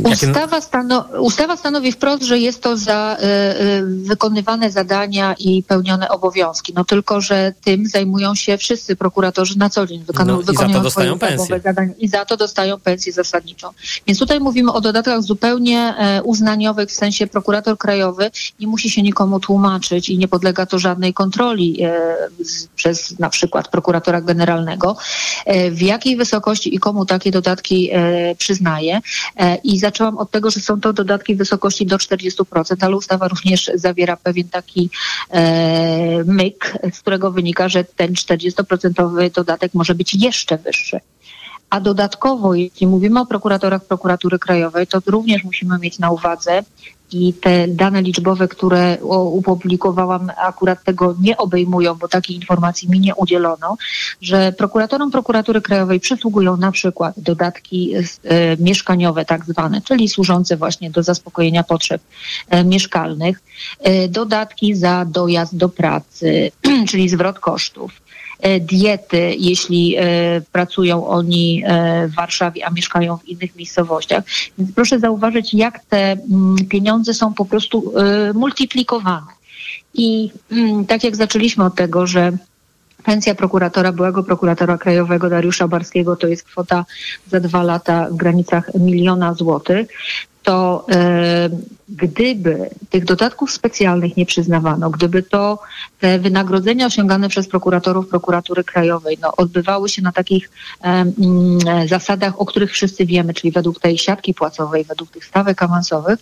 Ustawa, 0.04 0.60
stano, 0.60 1.04
ustawa 1.20 1.56
stanowi 1.56 1.92
wprost, 1.92 2.22
że 2.22 2.38
jest 2.38 2.62
to 2.62 2.76
za 2.76 3.16
y, 3.20 3.24
y, 3.62 3.86
wykonywane 3.86 4.70
zadania 4.70 5.34
i 5.38 5.62
pełnione 5.62 6.08
obowiązki. 6.08 6.72
No 6.74 6.84
tylko, 6.84 7.20
że 7.20 7.52
tym 7.64 7.86
zajmują 7.86 8.34
się 8.34 8.58
wszyscy 8.58 8.96
prokuratorzy 8.96 9.58
na 9.58 9.70
co 9.70 9.86
dzień. 9.86 10.04
Wykonu, 10.04 10.32
No 10.32 10.42
za 10.42 10.52
wykonują 10.52 10.82
dostają 10.82 11.18
swoje. 11.38 11.60
Zadania, 11.60 11.92
I 11.98 12.08
za 12.08 12.24
to 12.24 12.36
dostają 12.36 12.80
pensję 12.80 13.12
zasadniczą. 13.12 13.68
Więc 14.06 14.18
tutaj 14.18 14.40
mówimy 14.40 14.72
o 14.72 14.80
dodatkach 14.80 15.22
zupełnie 15.22 15.94
e, 15.98 16.22
uznaniowych, 16.22 16.88
w 16.88 16.92
sensie 16.92 17.26
prokurator 17.26 17.78
krajowy 17.78 18.30
nie 18.60 18.66
musi 18.66 18.90
się 18.90 19.02
nikomu 19.02 19.40
tłumaczyć 19.40 20.08
i 20.08 20.18
nie 20.18 20.28
podlega 20.28 20.66
to 20.66 20.78
żadnej 20.78 21.14
kontroli 21.14 21.82
e, 21.82 22.16
przez 22.76 23.18
na 23.18 23.30
przykład 23.30 23.68
prokuratora 23.68 24.20
generalnego, 24.20 24.96
e, 25.46 25.70
w 25.70 25.82
jakiej 25.82 26.16
wysokości 26.16 26.74
i 26.74 26.78
komu 26.78 27.06
takie 27.06 27.30
dodatki 27.30 27.90
e, 27.92 28.34
przyznaje. 28.34 28.95
E, 29.36 29.56
I 29.56 29.78
zaczęłam 29.78 30.18
od 30.18 30.30
tego, 30.30 30.50
że 30.50 30.60
są 30.60 30.80
to 30.80 30.92
dodatki 30.92 31.34
w 31.34 31.38
wysokości 31.38 31.86
do 31.86 31.96
40%, 31.96 32.76
ale 32.80 32.96
ustawa 32.96 33.28
również 33.28 33.70
zawiera 33.74 34.16
pewien 34.16 34.48
taki 34.48 34.90
e, 35.30 36.24
myk, 36.24 36.78
z 36.92 37.00
którego 37.00 37.32
wynika, 37.32 37.68
że 37.68 37.84
ten 37.84 38.12
40% 38.12 39.30
dodatek 39.30 39.74
może 39.74 39.94
być 39.94 40.14
jeszcze 40.14 40.58
wyższy. 40.58 41.00
A 41.70 41.80
dodatkowo, 41.80 42.54
jeśli 42.54 42.86
mówimy 42.86 43.20
o 43.20 43.26
prokuratorach 43.26 43.84
prokuratury 43.84 44.38
krajowej, 44.38 44.86
to 44.86 45.00
również 45.06 45.44
musimy 45.44 45.78
mieć 45.78 45.98
na 45.98 46.10
uwadze 46.10 46.62
i 47.12 47.32
te 47.32 47.68
dane 47.68 48.02
liczbowe, 48.02 48.48
które 48.48 48.98
o, 49.02 49.32
opublikowałam, 49.32 50.30
akurat 50.36 50.84
tego 50.84 51.16
nie 51.20 51.36
obejmują, 51.36 51.94
bo 51.94 52.08
takiej 52.08 52.36
informacji 52.36 52.88
mi 52.90 53.00
nie 53.00 53.14
udzielono, 53.14 53.76
że 54.20 54.52
prokuratorom 54.52 55.10
prokuratury 55.10 55.60
krajowej 55.60 56.00
przysługują 56.00 56.56
na 56.56 56.72
przykład 56.72 57.14
dodatki 57.20 57.94
e, 57.94 58.02
mieszkaniowe 58.56 59.24
tak 59.24 59.44
zwane, 59.44 59.80
czyli 59.82 60.08
służące 60.08 60.56
właśnie 60.56 60.90
do 60.90 61.02
zaspokojenia 61.02 61.62
potrzeb 61.62 62.02
e, 62.50 62.64
mieszkalnych, 62.64 63.40
e, 63.80 64.08
dodatki 64.08 64.74
za 64.74 65.04
dojazd 65.04 65.56
do 65.56 65.68
pracy, 65.68 66.52
czyli 66.88 67.08
zwrot 67.08 67.38
kosztów 67.38 68.05
diety, 68.60 69.34
jeśli 69.38 69.96
e, 69.96 70.02
pracują 70.52 71.06
oni 71.06 71.62
e, 71.66 72.08
w 72.08 72.14
Warszawie, 72.14 72.66
a 72.66 72.70
mieszkają 72.70 73.16
w 73.16 73.28
innych 73.28 73.56
miejscowościach. 73.56 74.24
Więc 74.58 74.72
proszę 74.72 74.98
zauważyć, 74.98 75.54
jak 75.54 75.84
te 75.84 76.12
mm, 76.12 76.56
pieniądze 76.68 77.14
są 77.14 77.34
po 77.34 77.44
prostu 77.44 77.92
e, 77.98 78.32
multiplikowane. 78.32 79.26
I 79.94 80.30
mm, 80.52 80.86
tak 80.86 81.04
jak 81.04 81.16
zaczęliśmy 81.16 81.64
od 81.64 81.74
tego, 81.74 82.06
że 82.06 82.32
pensja 83.04 83.34
prokuratora, 83.34 83.92
byłego 83.92 84.22
prokuratora 84.22 84.78
krajowego 84.78 85.28
Dariusza 85.30 85.68
Barskiego 85.68 86.16
to 86.16 86.26
jest 86.26 86.42
kwota 86.42 86.84
za 87.30 87.40
dwa 87.40 87.62
lata 87.62 88.08
w 88.10 88.16
granicach 88.16 88.74
miliona 88.74 89.34
złotych, 89.34 89.88
to 90.46 90.86
e, 90.90 91.50
gdyby 91.88 92.70
tych 92.90 93.04
dodatków 93.04 93.52
specjalnych 93.52 94.16
nie 94.16 94.26
przyznawano, 94.26 94.90
gdyby 94.90 95.22
to 95.22 95.58
te 96.00 96.18
wynagrodzenia 96.18 96.86
osiągane 96.86 97.28
przez 97.28 97.48
prokuratorów 97.48 98.08
prokuratury 98.08 98.64
krajowej 98.64 99.18
no, 99.22 99.32
odbywały 99.36 99.88
się 99.88 100.02
na 100.02 100.12
takich 100.12 100.50
e, 100.84 101.04
zasadach, 101.88 102.40
o 102.40 102.46
których 102.46 102.72
wszyscy 102.72 103.06
wiemy, 103.06 103.34
czyli 103.34 103.52
według 103.52 103.80
tej 103.80 103.98
siatki 103.98 104.34
płacowej, 104.34 104.84
według 104.84 105.10
tych 105.10 105.24
stawek 105.24 105.62
awansowych, 105.62 106.18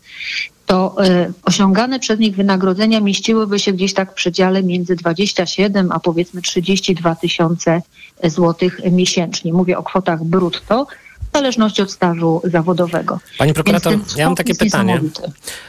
to 0.66 1.04
e, 1.04 1.32
osiągane 1.44 1.98
przez 1.98 2.18
nich 2.18 2.36
wynagrodzenia 2.36 3.00
mieściłyby 3.00 3.58
się 3.58 3.72
gdzieś 3.72 3.94
tak 3.94 4.10
w 4.10 4.14
przedziale 4.14 4.62
między 4.62 4.96
27 4.96 5.92
a 5.92 6.00
powiedzmy 6.00 6.42
32 6.42 7.14
tysiące 7.14 7.82
złotych 8.24 8.80
miesięcznie. 8.92 9.52
Mówię 9.52 9.78
o 9.78 9.82
kwotach 9.82 10.24
brutto, 10.24 10.86
w 11.34 11.36
zależności 11.36 11.82
od 11.82 11.92
stażu 11.92 12.42
zawodowego. 12.44 13.20
Pani 13.38 13.54
prokurator, 13.54 13.98
ja 14.16 14.26
mam 14.26 14.36
takie 14.36 14.54
pytanie. 14.54 15.00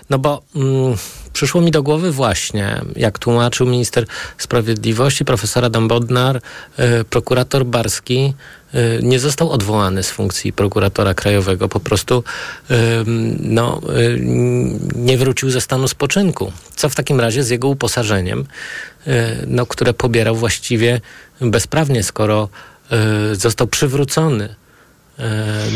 No 0.10 0.19
bo 0.19 0.41
mm, 0.56 0.95
przyszło 1.34 1.62
mi 1.62 1.71
do 1.71 1.84
głowy 1.84 2.12
właśnie, 2.12 2.82
jak 2.95 3.19
tłumaczył 3.19 3.67
minister 3.67 4.06
sprawiedliwości, 4.38 5.25
profesor 5.25 5.65
Adam 5.65 5.88
Bodnar, 5.88 6.38
y, 6.38 7.04
prokurator 7.04 7.65
Barski 7.65 8.34
y, 8.75 8.99
nie 9.04 9.19
został 9.19 9.51
odwołany 9.51 10.04
z 10.04 10.10
funkcji 10.10 10.54
prokuratora 10.54 11.13
krajowego, 11.13 11.69
po 11.69 11.80
prostu 11.80 12.23
y, 12.71 12.73
no, 13.39 13.82
y, 13.97 14.19
nie 14.95 15.17
wrócił 15.17 15.49
ze 15.49 15.62
stanu 15.62 15.88
spoczynku. 15.88 16.51
Co 16.75 16.89
w 16.89 16.95
takim 16.95 17.19
razie 17.19 17.43
z 17.43 17.49
jego 17.49 17.67
uposażeniem, 17.67 18.45
y, 19.08 19.12
no, 19.47 19.65
które 19.65 19.93
pobierał 19.93 20.36
właściwie 20.36 21.01
bezprawnie, 21.41 22.04
skoro 22.04 22.49
został 23.34 23.67
przywrócony 23.67 24.56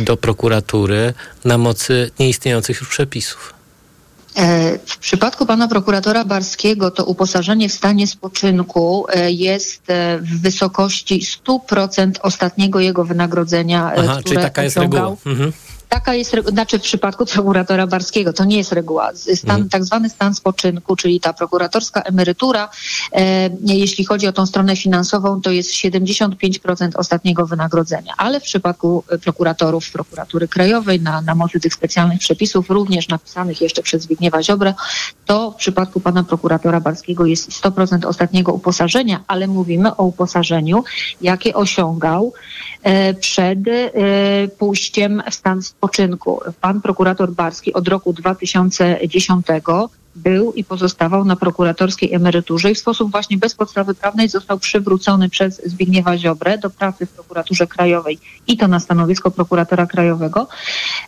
do 0.06 0.18
prokuratury 0.18 1.14
na 1.46 1.58
mocy 1.58 2.12
nieistniejących 2.20 2.80
już 2.80 2.90
przepisów. 2.90 3.54
E, 4.36 4.80
W 4.86 4.98
przypadku 4.98 5.46
pana 5.46 5.68
prokuratora 5.68 6.26
Barskiego 6.26 6.92
to 6.92 7.06
uposażenie 7.06 7.70
w 7.70 7.74
stanie 7.74 8.08
spoczynku 8.08 9.06
e, 9.10 9.32
jest 9.32 9.90
e, 9.90 10.18
w 10.18 10.42
wysokości 10.42 11.22
100% 11.48 12.12
ostatniego 12.22 12.80
jego 12.80 13.06
wynagrodzenia, 13.06 13.94
e, 13.94 13.96
Aha, 13.98 14.12
które 14.12 14.24
czyli 14.24 14.38
taka 14.38 14.64
jest 14.64 14.78
reguła. 14.78 15.16
Mhm. 15.26 15.52
Taka 15.90 16.14
jest, 16.14 16.36
znaczy 16.48 16.80
w 16.80 16.82
przypadku 16.82 17.26
prokuratora 17.26 17.88
Barskiego 17.88 18.34
to 18.34 18.46
nie 18.46 18.58
jest 18.58 18.72
reguła. 18.72 19.12
Stan, 19.16 19.50
Mhm. 19.50 19.70
Tak 19.70 19.84
zwany 19.84 20.10
stan 20.10 20.36
spoczynku, 20.36 20.96
czyli 20.96 21.20
ta 21.20 21.34
prokuratorska 21.34 22.02
emerytura, 22.02 22.70
e, 23.12 23.50
jeśli 23.66 24.06
chodzi 24.06 24.28
o 24.28 24.34
tą 24.34 24.46
stronę 24.46 24.76
finansową, 24.76 25.42
to 25.42 25.52
jest 25.52 25.72
75% 25.72 26.96
ostatniego 26.96 27.46
wynagrodzenia. 27.46 28.14
Ale 28.18 28.40
w 28.40 28.44
przypadku 28.44 29.04
e, 29.10 29.18
prokuratorów 29.18 29.92
prokuratury 29.92 30.48
krajowej 30.48 31.02
na, 31.02 31.22
na 31.22 31.36
mocy 31.36 31.60
tych 31.60 31.74
specjalnych 31.74 32.20
przepisów, 32.20 32.70
również 32.70 33.08
napisanych 33.08 33.62
jeszcze 33.62 33.84
przez 33.84 34.04
Zbigniewa 34.04 34.44
Ziobrę, 34.44 34.74
to 35.26 35.52
w 35.52 35.56
przypadku 35.56 36.00
pana 36.00 36.24
prokuratora 36.24 36.80
Barskiego 36.80 37.26
jest 37.26 37.50
100% 37.50 38.06
ostatniego 38.06 38.54
uposażenia, 38.54 39.24
ale 39.28 39.48
mówimy 39.48 39.96
o 39.96 40.04
uposażeniu, 40.04 40.84
jakie 41.22 41.54
osiągał 41.54 42.34
e, 42.84 43.14
przed 43.14 43.60
e, 43.68 44.48
pójściem 44.48 45.24
w 45.32 45.34
stan 45.34 45.62
spoczynku. 45.80 46.40
Pan 46.62 46.82
prokurator 46.82 47.32
Barski 47.32 47.74
od 47.74 47.88
roku 47.88 48.14
2010 48.14 49.46
był 50.16 50.54
i 50.54 50.64
pozostawał 50.64 51.26
na 51.26 51.36
prokuratorskiej 51.36 52.14
emeryturze 52.14 52.72
i 52.72 52.76
w 52.76 52.80
sposób 52.80 53.12
właśnie 53.12 53.38
bez 53.38 53.56
podstawy 53.56 53.96
prawnej 53.96 54.30
został 54.30 54.60
przywrócony 54.60 55.30
przez 55.30 55.62
Zbigniewa 55.66 56.18
Ziobrę 56.18 56.58
do 56.58 56.70
pracy 56.70 57.06
w 57.06 57.10
prokuraturze 57.10 57.68
krajowej 57.68 58.20
i 58.48 58.58
to 58.58 58.68
na 58.68 58.80
stanowisko 58.80 59.32
prokuratora 59.32 59.86
krajowego 59.86 60.48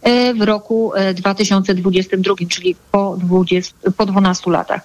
e, 0.01 0.33
w 0.33 0.41
roku 0.41 0.93
e, 0.95 1.13
2022, 1.13 2.35
czyli 2.49 2.75
po, 2.91 3.17
20, 3.17 3.73
po 3.97 4.05
12 4.05 4.51
latach. 4.51 4.81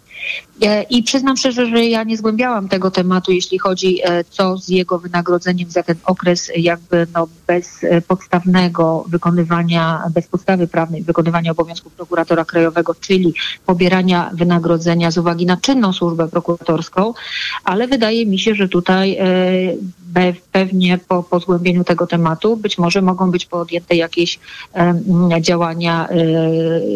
E, 0.62 0.82
I 0.82 1.02
przyznam 1.02 1.36
szczerze, 1.36 1.66
że 1.66 1.84
ja 1.84 2.02
nie 2.02 2.16
zgłębiałam 2.16 2.68
tego 2.68 2.90
tematu, 2.90 3.32
jeśli 3.32 3.58
chodzi 3.58 3.98
e, 4.04 4.24
co 4.24 4.56
z 4.56 4.68
jego 4.68 4.98
wynagrodzeniem 4.98 5.70
za 5.70 5.82
ten 5.82 5.96
okres 6.04 6.50
jakby 6.56 7.06
no, 7.14 7.28
bezpodstawnego 7.46 9.04
wykonywania, 9.08 10.02
bez 10.14 10.26
podstawy 10.26 10.68
prawnej 10.68 11.02
wykonywania 11.02 11.52
obowiązków 11.52 11.92
prokuratora 11.92 12.44
krajowego, 12.44 12.94
czyli 12.94 13.34
pobierania 13.66 14.30
wynagrodzenia 14.34 15.10
z 15.10 15.18
uwagi 15.18 15.46
na 15.46 15.56
czynną 15.56 15.92
służbę 15.92 16.28
prokuratorską, 16.28 17.14
ale 17.64 17.88
wydaje 17.88 18.26
mi 18.26 18.38
się, 18.38 18.54
że 18.54 18.68
tutaj 18.68 19.16
e, 19.20 20.32
pewnie 20.52 20.98
po, 20.98 21.22
po 21.22 21.40
zgłębieniu 21.40 21.84
tego 21.84 22.06
tematu 22.06 22.56
być 22.56 22.78
może 22.78 23.02
mogą 23.02 23.30
być 23.30 23.46
podjęte 23.46 23.96
jakieś 23.96 24.38
działania, 25.40 26.08
e, 26.08 26.16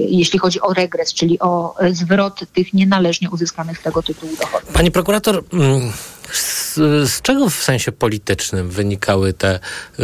jeśli 0.09 0.38
chodzi 0.38 0.61
o 0.61 0.72
regres, 0.72 1.14
czyli 1.14 1.38
o 1.38 1.78
e, 1.78 1.94
zwrot 1.94 2.40
tych 2.54 2.74
nienależnie 3.11 3.31
uzyskanych 3.31 3.79
z 3.79 3.83
tego 3.83 4.03
tytułu 4.03 4.37
dochodów. 4.37 4.73
Pani 4.73 4.90
prokurator, 4.90 5.44
mm, 5.53 5.92
z, 6.33 6.75
z 7.11 7.23
czego 7.23 7.51
w 7.51 7.55
sensie 7.55 7.92
politycznym 7.92 8.70
wynikały 8.70 9.33
te 9.33 9.61
y, 10.01 10.03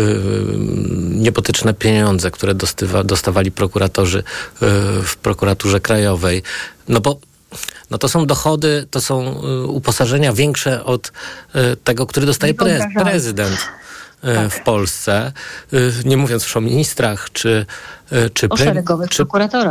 niepotyczne 1.10 1.74
pieniądze, 1.74 2.30
które 2.30 2.54
dostywa, 2.54 3.04
dostawali 3.04 3.50
prokuratorzy 3.50 4.18
y, 4.18 4.22
w 5.02 5.16
prokuraturze 5.22 5.80
krajowej? 5.80 6.42
No 6.88 7.00
bo 7.00 7.18
no 7.90 7.98
to 7.98 8.08
są 8.08 8.26
dochody, 8.26 8.86
to 8.90 9.00
są 9.00 9.42
y, 9.44 9.66
uposażenia 9.66 10.32
większe 10.32 10.84
od 10.84 11.08
y, 11.08 11.76
tego, 11.76 12.06
który 12.06 12.26
dostaje 12.26 12.54
prezydent. 13.02 13.58
E, 14.22 14.50
w 14.50 14.60
Polsce, 14.60 15.32
y, 15.72 15.92
nie 16.04 16.16
mówiąc 16.16 16.42
już 16.42 16.56
o 16.56 16.60
ministrach 16.60 17.28
czy, 17.32 17.66
y, 18.12 18.30
czy, 18.30 18.48
szeregowych 18.56 19.10
czy, 19.10 19.26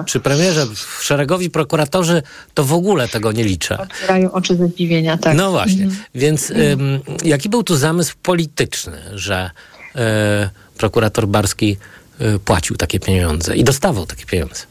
czy 0.05 0.19
premierze, 0.19 0.65
szeregowi 1.01 1.49
prokuratorzy 1.49 2.23
to 2.53 2.63
w 2.63 2.73
ogóle 2.73 3.07
tego 3.07 3.31
nie 3.31 3.43
liczę. 3.43 3.77
Otwierają 3.77 4.31
oczy 4.31 4.55
ze 4.55 4.67
zdziwienia, 4.67 5.17
tak. 5.17 5.37
No 5.37 5.51
właśnie, 5.51 5.83
Mhm. 5.83 6.03
więc 6.15 6.49
ym, 6.51 6.99
jaki 7.23 7.49
był 7.49 7.63
tu 7.63 7.75
zamysł 7.75 8.15
polityczny, 8.23 8.97
że 9.13 9.51
y, 9.95 9.99
prokurator 10.77 11.27
Barski 11.27 11.77
y, 12.21 12.39
płacił 12.39 12.75
takie 12.75 12.99
pieniądze 12.99 13.55
i 13.55 13.63
dostawał 13.63 14.05
takie 14.05 14.25
pieniądze? 14.25 14.63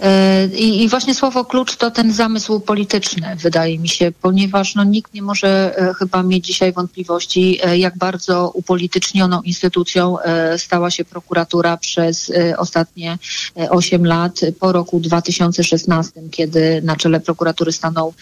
E, 0.00 0.46
I, 0.46 0.88
właśnie 0.88 1.14
słowo 1.14 1.44
klucz 1.44 1.76
to 1.76 1.90
ten 1.90 2.12
zamysł 2.12 2.60
polityczny, 2.60 3.36
wydaje 3.36 3.78
mi 3.78 3.88
się, 3.88 4.12
ponieważ 4.22 4.74
no, 4.74 4.84
nikt 4.84 5.14
nie 5.14 5.22
może 5.22 5.78
e, 5.78 5.94
chyba 5.94 6.22
mieć 6.22 6.46
dzisiaj 6.46 6.72
wątpliwości, 6.72 7.58
e, 7.62 7.78
jak 7.78 7.98
bardzo 7.98 8.50
upolitycznioną 8.54 9.42
instytucją 9.42 10.16
stała 10.56 10.90
się 10.90 11.04
prokuratura 11.04 11.76
przez 11.76 12.32
ostatnie 12.58 13.18
e, 13.56 13.70
8 13.70 14.06
lat, 14.06 14.40
po 14.60 14.72
roku 14.72 15.00
2016, 15.00 16.20
kiedy 16.30 16.82
na 16.84 16.96
czele 16.96 17.20
prokuratury 17.20 17.72
stanął 17.72 18.14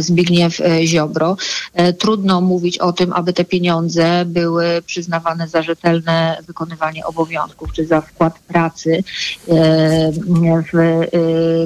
Zbigniew 0.00 0.60
Ziobro. 0.84 1.36
Trudno 1.98 2.40
mówić 2.40 2.78
o 2.78 2.92
tym, 2.92 3.12
aby 3.12 3.32
te 3.32 3.44
pieniądze 3.44 4.24
były 4.26 4.82
przyznawane 4.86 5.48
za 5.48 5.62
rzetelne 5.62 6.38
wykonywanie 6.46 7.06
obowiązków, 7.06 7.72
czy 7.72 7.86
za 7.86 8.00
wkład 8.00 8.38
pracy 8.38 9.04
w 10.12 10.28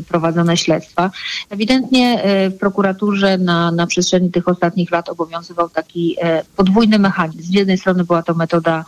prowadzone 0.08 0.56
śledztwa. 0.56 1.10
Ewidentnie 1.50 2.22
e, 2.22 2.50
w 2.50 2.58
prokuraturze 2.58 3.38
na, 3.38 3.70
na 3.70 3.86
przestrzeni 3.86 4.30
tych 4.30 4.48
ostatnich 4.48 4.90
lat 4.90 5.08
obowiązywał 5.08 5.68
taki 5.68 6.16
e, 6.20 6.44
podwójny 6.56 6.98
mechanizm. 6.98 7.42
Z 7.42 7.54
jednej 7.54 7.78
strony 7.78 8.04
była 8.04 8.22
to 8.22 8.34
metoda 8.34 8.84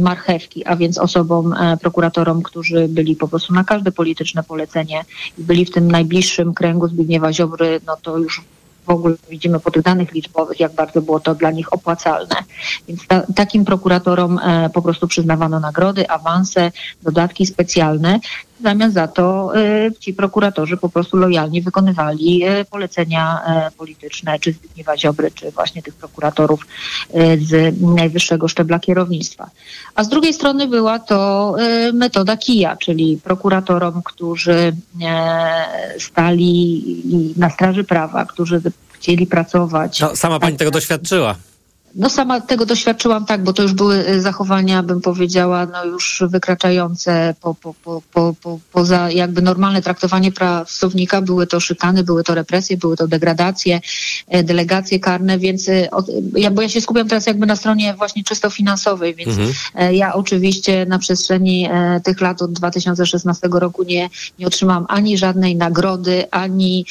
marchewki, 0.00 0.66
a 0.66 0.76
więc 0.76 0.98
osobom, 0.98 1.52
e, 1.52 1.76
prokuratorom, 1.76 2.42
którzy 2.42 2.88
byli 2.88 3.16
po 3.16 3.28
prostu 3.28 3.54
na 3.54 3.64
każde 3.64 3.92
polityczne 3.92 4.42
polecenie 4.42 5.04
i 5.38 5.42
byli 5.42 5.64
w 5.64 5.70
tym 5.70 5.90
najbliższym 5.90 6.54
kręgu 6.54 6.88
Zbigniewa 6.88 7.32
Ziobry, 7.32 7.80
no 7.86 7.96
to 8.02 8.18
już 8.18 8.42
w 8.86 8.90
ogóle 8.90 9.14
widzimy 9.30 9.60
po 9.60 9.70
tych 9.70 9.82
danych 9.82 10.12
liczbowych, 10.12 10.60
jak 10.60 10.74
bardzo 10.74 11.02
było 11.02 11.20
to 11.20 11.34
dla 11.34 11.50
nich 11.50 11.72
opłacalne. 11.72 12.36
Więc 12.88 13.06
ta, 13.06 13.22
takim 13.34 13.64
prokuratorom 13.64 14.38
e, 14.38 14.70
po 14.70 14.82
prostu 14.82 15.08
przyznawano 15.08 15.60
nagrody, 15.60 16.08
awanse, 16.08 16.72
dodatki 17.02 17.46
specjalne. 17.46 18.20
W 18.62 18.64
zamian 18.64 18.92
za 18.92 19.08
to 19.08 19.52
e, 19.56 19.90
ci 20.00 20.14
prokuratorzy 20.14 20.76
po 20.76 20.88
prostu 20.88 21.16
lojalnie 21.16 21.62
wykonywali 21.62 22.44
e, 22.44 22.64
polecenia 22.64 23.40
e, 23.46 23.70
polityczne, 23.70 24.38
czy 24.38 24.52
Zbigniewa 24.52 24.96
Ziobry, 24.96 25.30
czy 25.30 25.50
właśnie 25.50 25.82
tych 25.82 25.94
prokuratorów 25.94 26.66
z 27.38 27.80
najwyższego 27.80 28.48
szczebla 28.48 28.78
kierownictwa. 28.78 29.50
A 29.94 30.04
z 30.04 30.08
drugiej 30.08 30.34
strony 30.34 30.68
była 30.68 30.98
to 30.98 31.54
metoda 31.92 32.36
kija, 32.36 32.76
czyli 32.76 33.20
prokuratorom, 33.24 34.02
którzy 34.02 34.76
stali 35.98 36.82
na 37.36 37.50
straży 37.50 37.84
prawa, 37.84 38.26
którzy 38.26 38.60
chcieli 38.92 39.26
pracować. 39.26 40.00
No, 40.00 40.16
sama 40.16 40.40
pani 40.40 40.56
tego 40.56 40.70
doświadczyła. 40.70 41.34
No 41.94 42.10
sama 42.10 42.40
tego 42.40 42.66
doświadczyłam 42.66 43.26
tak, 43.26 43.44
bo 43.44 43.52
to 43.52 43.62
już 43.62 43.72
były 43.72 44.08
y, 44.08 44.20
zachowania, 44.20 44.82
bym 44.82 45.00
powiedziała, 45.00 45.66
no 45.66 45.84
już 45.84 46.22
wykraczające 46.28 47.34
po, 47.40 47.54
po, 47.54 47.74
po, 47.74 48.02
po, 48.12 48.34
po, 48.42 48.58
poza 48.72 49.10
jakby 49.10 49.42
normalne 49.42 49.82
traktowanie 49.82 50.32
pracownika. 50.32 51.22
Były 51.22 51.46
to 51.46 51.60
szykany, 51.60 52.04
były 52.04 52.24
to 52.24 52.34
represje, 52.34 52.76
były 52.76 52.96
to 52.96 53.08
degradacje, 53.08 53.80
e, 54.28 54.42
delegacje 54.42 55.00
karne, 55.00 55.38
więc 55.38 55.68
y, 55.68 55.90
od, 55.90 56.06
ja, 56.36 56.50
bo 56.50 56.62
ja 56.62 56.68
się 56.68 56.80
skupiam 56.80 57.08
teraz 57.08 57.26
jakby 57.26 57.46
na 57.46 57.56
stronie 57.56 57.94
właśnie 57.94 58.24
czysto 58.24 58.50
finansowej, 58.50 59.14
więc 59.14 59.30
Mhm. 59.30 59.52
e, 59.74 59.94
ja 59.94 60.14
oczywiście 60.14 60.86
na 60.86 60.98
przestrzeni 60.98 61.68
e, 61.72 62.00
tych 62.04 62.20
lat 62.20 62.42
od 62.42 62.52
2016 62.52 63.48
roku 63.52 63.82
nie, 63.82 64.10
nie 64.38 64.46
otrzymałam 64.46 64.86
ani 64.88 65.18
żadnej 65.18 65.56
nagrody, 65.56 66.30
ani 66.30 66.86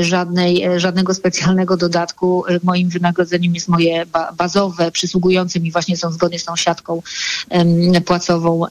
żadnej, 0.00 0.64
żadnego 0.76 1.14
specjalnego 1.14 1.76
dodatku. 1.76 2.44
Moim 2.62 2.88
wynagrodzeniem 2.88 3.54
jest 3.54 3.68
moje 3.68 4.03
ba- 4.06 4.32
bazowe, 4.32 4.90
przysługujące 4.90 5.60
mi 5.60 5.70
właśnie 5.70 5.96
są 5.96 6.12
zgodnie 6.12 6.38
z 6.38 6.44
tą 6.44 6.56
siatką 6.56 7.02
płacową 8.06 8.64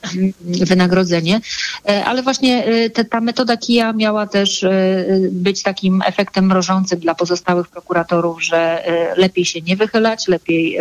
wynagrodzenie. 0.44 1.42
E, 1.90 2.06
Ale 2.06 2.24
właśnie 2.24 2.66
e, 2.66 2.90
te, 2.90 3.06
ta 3.06 3.22
metoda 3.22 3.58
kija 3.58 3.94
miała 3.94 4.28
też 4.28 4.64
e, 4.64 5.06
być 5.32 5.64
takim 5.64 6.02
efektem 6.06 6.46
mrożącym 6.46 7.00
dla 7.00 7.16
pozostałych 7.16 7.68
prokuratorów, 7.68 8.44
że 8.44 8.84
lepiej 9.18 9.46
się 9.46 9.62
nie 9.62 9.76
wychylać, 9.76 10.28
lepiej 10.28 10.78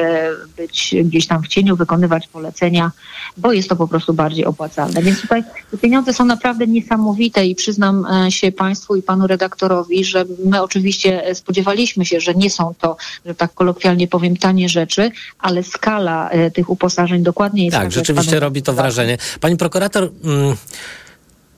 być 0.56 0.94
gdzieś 1.04 1.26
tam 1.26 1.42
w 1.42 1.48
cieniu, 1.48 1.76
wykonywać 1.76 2.28
polecenia, 2.28 2.90
bo 3.36 3.52
jest 3.52 3.68
to 3.68 3.76
po 3.76 3.88
prostu 3.88 4.14
bardziej 4.14 4.44
opłacalne. 4.44 5.02
Więc 5.02 5.20
tutaj 5.20 5.44
pieniądze 5.80 6.12
są 6.12 6.24
naprawdę 6.24 6.66
niesamowite 6.66 7.46
i 7.46 7.54
przyznam 7.54 8.06
się 8.28 8.52
Państwu 8.52 8.96
i 8.96 9.02
Panu 9.02 9.26
redaktorowi, 9.26 10.04
że 10.04 10.24
my 10.44 10.62
oczywiście 10.62 11.34
spodziewaliśmy 11.34 12.04
się, 12.04 12.20
że 12.20 12.34
nie 12.34 12.50
są 12.50 12.74
to, 12.80 12.96
że 13.26 13.34
tak 13.34 13.54
kolokwialnie 13.54 14.08
powiem, 14.08 14.36
tanie 14.42 14.68
rzeczy, 14.68 15.10
ale 15.38 15.62
skala 15.62 16.30
e, 16.30 16.50
tych 16.50 16.70
uposażeń 16.70 17.22
dokładnie 17.22 17.64
jest 17.64 17.76
Tak, 17.76 17.82
taka, 17.82 17.94
rzeczywiście 17.94 18.40
robi 18.40 18.62
to 18.62 18.72
wrażenie. 18.72 19.18
Pani 19.40 19.56
prokurator, 19.56 20.10
mm, 20.24 20.56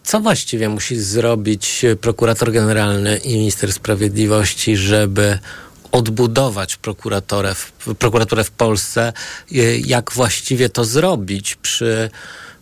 co 0.02 0.20
właściwie 0.20 0.68
musi 0.68 0.96
zrobić 0.96 1.84
prokurator 2.00 2.52
generalny 2.52 3.16
i 3.16 3.38
minister 3.38 3.72
sprawiedliwości, 3.72 4.76
żeby 4.76 5.38
odbudować 5.92 6.76
prokuraturę 6.76 7.54
w, 7.54 7.72
prokuraturę 7.98 8.44
w 8.44 8.50
Polsce? 8.50 9.12
E, 9.52 9.78
Jak 9.78 10.12
właściwie 10.12 10.68
to 10.68 10.84
zrobić 10.84 11.56
przy 11.56 12.10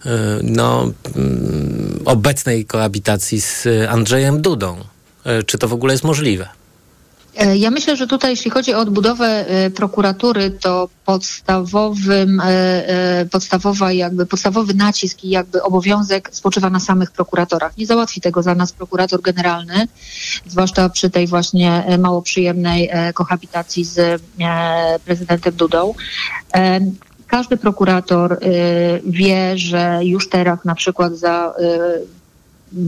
e, 0.06 0.08
no, 0.42 0.92
mm, 1.16 2.02
obecnej 2.04 2.64
koabitacji 2.64 3.40
z 3.40 3.66
Andrzejem 3.88 4.42
Dudą? 4.42 4.76
Czy 5.46 5.58
to 5.58 5.68
w 5.68 5.72
ogóle 5.72 5.94
jest 5.94 6.04
możliwe? 6.04 6.62
E, 7.36 7.56
Ja 7.56 7.70
myślę, 7.70 7.96
że 7.96 8.06
tutaj, 8.06 8.30
jeśli 8.30 8.50
chodzi 8.50 8.74
o 8.74 8.78
odbudowę 8.78 9.26
e, 9.26 9.70
prokuratury, 9.70 10.50
to 10.50 10.88
podstawowym, 11.04 12.40
e, 12.44 13.26
podstawowa 13.30 13.92
jakby, 13.92 14.26
podstawowy 14.26 14.74
nacisk 14.74 15.24
i 15.24 15.30
jakby 15.30 15.62
obowiązek 15.62 16.28
spoczywa 16.32 16.70
na 16.70 16.80
samych 16.80 17.10
prokuratorach. 17.10 17.76
Nie 17.78 17.86
załatwi 17.86 18.20
tego 18.20 18.42
za 18.42 18.54
nas 18.54 18.72
prokurator 18.72 19.22
generalny, 19.22 19.88
zwłaszcza 20.46 20.88
przy 20.88 21.10
tej 21.10 21.26
właśnie 21.26 21.98
mało 21.98 22.22
przyjemnej 22.22 22.90
kohabitacji 23.14 23.84
z 23.84 24.22
prezydentem 25.04 25.54
Dudą. 25.54 25.94
Każdy 27.26 27.56
prokurator 27.56 28.38
wie, 29.06 29.58
że 29.58 30.00
już 30.02 30.28
teraz 30.28 30.64
na 30.64 30.74
przykład 30.74 31.16
za 31.16 31.54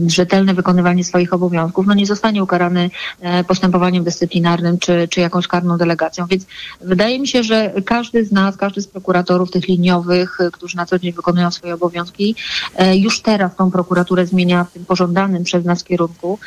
rzetelne 0.07 0.53
wykonywanie 0.53 1.03
swoich 1.03 1.33
obowiązków, 1.33 1.87
no 1.87 1.93
nie 1.93 2.05
zostanie 2.05 2.43
ukarany 2.43 2.89
e, 3.21 3.43
postępowaniem 3.43 4.03
dyscyplinarnym 4.03 4.77
czy, 4.77 5.07
czy 5.07 5.21
jakąś 5.21 5.47
karną 5.47 5.77
delegacją. 5.77 6.25
Więc 6.25 6.45
wydaje 6.81 7.19
mi 7.19 7.27
się, 7.27 7.43
że 7.43 7.73
każdy 7.85 8.25
z 8.25 8.31
nas, 8.31 8.57
każdy 8.57 8.81
z 8.81 8.87
prokuratorów 8.87 9.51
tych 9.51 9.67
liniowych, 9.67 10.37
e, 10.41 10.51
którzy 10.51 10.77
na 10.77 10.85
co 10.85 10.99
dzień 10.99 11.13
wykonują 11.13 11.51
swoje 11.51 11.73
obowiązki, 11.73 12.35
e, 12.75 12.97
już 12.97 13.21
teraz 13.21 13.55
tą 13.55 13.71
prokuraturę 13.71 14.25
zmienia 14.25 14.63
w 14.63 14.71
tym 14.71 14.85
pożądanym 14.85 15.43
przez 15.43 15.65
nas 15.65 15.83
kierunku. 15.83 16.39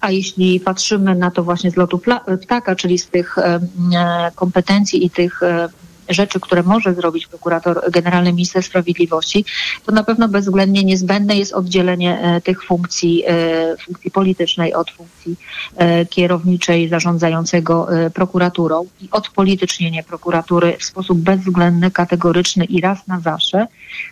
A 0.00 0.10
jeśli 0.10 0.60
patrzymy 0.60 1.14
na 1.14 1.30
to 1.30 1.42
właśnie 1.42 1.70
z 1.70 1.76
lotu 1.76 2.00
ptaka, 2.42 2.76
czyli 2.76 2.98
z 2.98 3.06
tych 3.06 3.36
kompetencji 4.34 5.06
i 5.06 5.10
tych 5.10 5.40
rzeczy, 6.08 6.40
które 6.40 6.62
może 6.62 6.94
zrobić 6.94 7.26
prokurator 7.26 7.90
generalny 7.90 8.32
minister 8.32 8.62
sprawiedliwości, 8.62 9.44
to 9.86 9.92
na 9.92 10.04
pewno 10.04 10.28
bezwzględnie 10.28 10.84
niezbędne 10.84 11.36
jest 11.36 11.52
oddzielenie 11.52 12.20
e, 12.20 12.40
tych 12.40 12.64
funkcji, 12.64 13.24
e, 13.26 13.76
funkcji 13.76 14.10
politycznej 14.10 14.74
od 14.74 14.90
funkcji 14.90 15.36
e, 15.76 16.06
kierowniczej 16.06 16.88
zarządzającego 16.88 17.88
prokuraturą 18.14 18.86
i 19.00 19.08
odpolitycznienie 19.10 20.02
prokuratury 20.02 20.76
w 20.78 20.84
sposób 20.84 21.18
bezwzględny, 21.18 21.90
kategoryczny 21.90 22.64
i 22.64 22.80
raz 22.80 23.06
na 23.06 23.20
zawsze, 23.20 23.66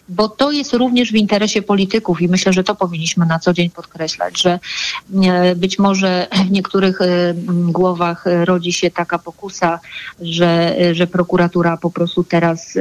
bo 0.08 0.28
to 0.28 0.50
jest 0.50 0.72
również 0.72 1.12
w 1.12 1.14
interesie 1.14 1.62
polityków 1.62 2.22
i 2.22 2.28
myślę, 2.28 2.52
że 2.52 2.64
to 2.64 2.74
powinniśmy 2.74 3.26
na 3.26 3.38
co 3.38 3.52
dzień 3.52 3.70
podkreślać, 3.70 4.42
że 4.42 4.58
być 5.56 5.78
może 5.78 6.26
w 6.46 6.50
niektórych 6.50 6.98
głowach 7.48 8.24
rodzi 8.44 8.72
się 8.72 8.90
taka 8.90 9.18
pokusa, 9.18 9.80
że, 10.20 10.76
że 10.92 11.06
prokuratura 11.06 11.76
po 11.82 11.90
prostu 11.90 12.24
teraz 12.24 12.76
e, 12.76 12.80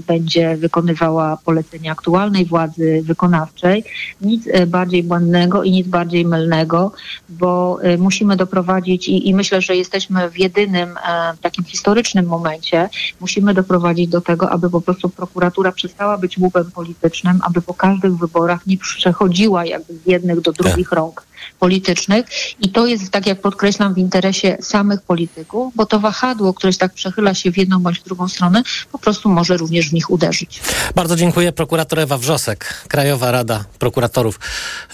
będzie 0.00 0.56
wykonywała 0.56 1.38
polecenia 1.44 1.92
aktualnej 1.92 2.44
władzy 2.44 3.02
wykonawczej. 3.04 3.84
Nic 4.20 4.42
e, 4.46 4.66
bardziej 4.66 5.02
błędnego 5.02 5.62
i 5.62 5.70
nic 5.70 5.86
bardziej 5.88 6.24
mylnego, 6.24 6.92
bo 7.28 7.78
e, 7.82 7.98
musimy 7.98 8.36
doprowadzić 8.36 9.08
i, 9.08 9.28
i 9.28 9.34
myślę, 9.34 9.60
że 9.60 9.76
jesteśmy 9.76 10.30
w 10.30 10.38
jedynym 10.38 10.88
e, 10.96 11.34
takim 11.40 11.64
historycznym 11.64 12.26
momencie, 12.26 12.88
musimy 13.20 13.54
doprowadzić 13.54 14.08
do 14.08 14.20
tego, 14.20 14.50
aby 14.50 14.70
po 14.70 14.80
prostu 14.80 15.08
prokuratura 15.08 15.72
przestała 15.72 16.18
być 16.18 16.38
łupem 16.38 16.70
politycznym, 16.70 17.40
aby 17.42 17.62
po 17.62 17.74
każdych 17.74 18.16
wyborach 18.16 18.66
nie 18.66 18.76
przechodziła 18.76 19.64
jakby 19.64 19.94
z 19.94 20.06
jednych 20.06 20.40
do 20.40 20.52
drugich 20.52 20.92
rąk 20.92 21.26
politycznych. 21.58 22.26
I 22.60 22.68
to 22.68 22.86
jest, 22.86 23.10
tak 23.10 23.26
jak 23.26 23.40
podkreślam, 23.40 23.94
w 23.94 23.98
interesie 23.98 24.56
samych 24.60 25.02
polityków, 25.02 25.74
bo 25.76 25.86
to 25.86 26.00
wahadło, 26.00 26.54
które 26.54 26.72
tak 26.72 26.92
przechyla 26.92 27.34
się 27.34 27.52
w 27.52 27.58
jedną 27.58 27.78
bądź 27.78 28.00
w 28.00 28.04
drugą 28.04 28.28
stronę, 28.28 28.41
strony 28.42 28.62
po 28.92 28.98
prostu 28.98 29.28
może 29.28 29.56
również 29.56 29.90
w 29.90 29.92
nich 29.92 30.10
uderzyć. 30.10 30.60
Bardzo 30.94 31.16
dziękuję. 31.16 31.52
Prokurator 31.52 32.00
Ewa 32.00 32.18
Wrzosek, 32.18 32.84
Krajowa 32.88 33.30
Rada 33.30 33.64
Prokuratorów. 33.78 34.40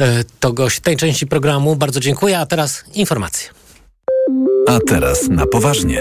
e, 0.00 0.24
To 0.40 0.52
gość 0.52 0.80
tej 0.80 0.96
części 0.96 1.26
programu. 1.26 1.76
Bardzo 1.76 2.00
dziękuję. 2.00 2.38
A 2.38 2.46
teraz 2.46 2.84
informacje. 2.94 3.48
A 4.68 4.78
teraz 4.88 5.28
na 5.28 5.46
poważnie. 5.46 6.00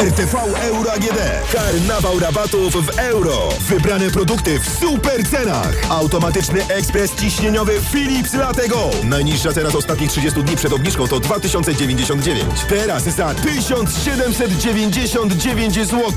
RTV 0.00 0.34
Euro 0.62 0.92
AGD. 0.92 1.18
Karnawał 1.52 2.18
rabatów 2.18 2.86
w 2.86 2.98
euro. 2.98 3.48
Wybrane 3.60 4.10
produkty 4.10 4.60
w 4.60 4.68
super 4.68 5.28
cenach. 5.30 5.74
Automatyczny 5.90 6.66
ekspres 6.68 7.10
ciśnieniowy 7.20 7.80
Philips 7.92 8.34
Latego. 8.34 8.90
Najniższa 9.04 9.52
cena 9.52 9.70
z 9.70 9.74
ostatnich 9.74 10.10
30 10.10 10.42
dni 10.42 10.56
przed 10.56 10.72
obniżką 10.72 11.08
to 11.08 11.20
2099. 11.20 12.44
Teraz 12.68 13.02
za 13.02 13.34
1799 13.34 15.74
zł. 15.74 16.12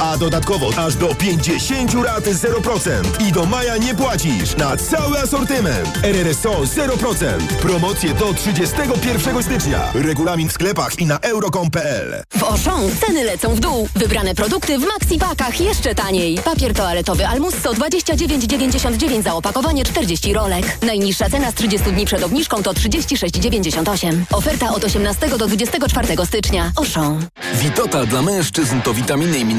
A 0.00 0.18
dodatkowo 0.18 0.70
aż 0.76 0.94
do 0.94 1.14
50 1.14 1.94
rat 1.94 2.24
0%. 2.24 2.90
I 3.28 3.32
do 3.32 3.46
maja 3.46 3.76
nie 3.76 3.94
płacisz 3.94 4.56
na 4.56 4.76
cały 4.76 5.18
asortyment. 5.18 5.98
RRSO 6.02 6.50
0%. 6.50 7.38
Promocje 7.60 8.14
do 8.14 8.34
31 8.34 9.42
stycznia. 9.42 9.92
Regulamin 9.94 10.48
w 10.48 10.52
sklepach 10.52 10.98
i 10.98 11.06
na 11.06 11.18
euro.com.pl. 11.18 12.22
W 12.30 12.42
Auchan 12.42 12.90
ceny 13.12 13.24
lecą 13.24 13.54
w 13.54 13.60
dół. 13.60 13.88
Wybrane 13.94 14.34
produkty 14.34 14.78
w 14.78 14.82
maxi-pakach 14.82 15.60
jeszcze 15.60 15.94
taniej. 15.94 16.38
Papier 16.38 16.74
toaletowy 16.74 17.26
Almusso 17.26 17.72
29,99 17.72 19.22
za 19.22 19.34
opakowanie 19.34 19.84
40 19.84 20.32
rolek. 20.32 20.78
Najniższa 20.82 21.30
cena 21.30 21.50
z 21.50 21.54
30 21.54 21.92
dni 21.92 22.06
przed 22.06 22.22
obniżką 22.22 22.62
to 22.62 22.72
36,98. 22.72 24.22
Oferta 24.32 24.70
od 24.70 24.84
18 24.84 25.28
do 25.28 25.38
24 25.38 26.26
stycznia. 26.26 26.72
Auchan. 26.76 27.26
Witotal 27.54 28.06
dla 28.06 28.22
mężczyzn 28.22 28.80
to 28.80 28.94
witaminy 28.94 29.38
i 29.38 29.44
minerały. 29.44 29.52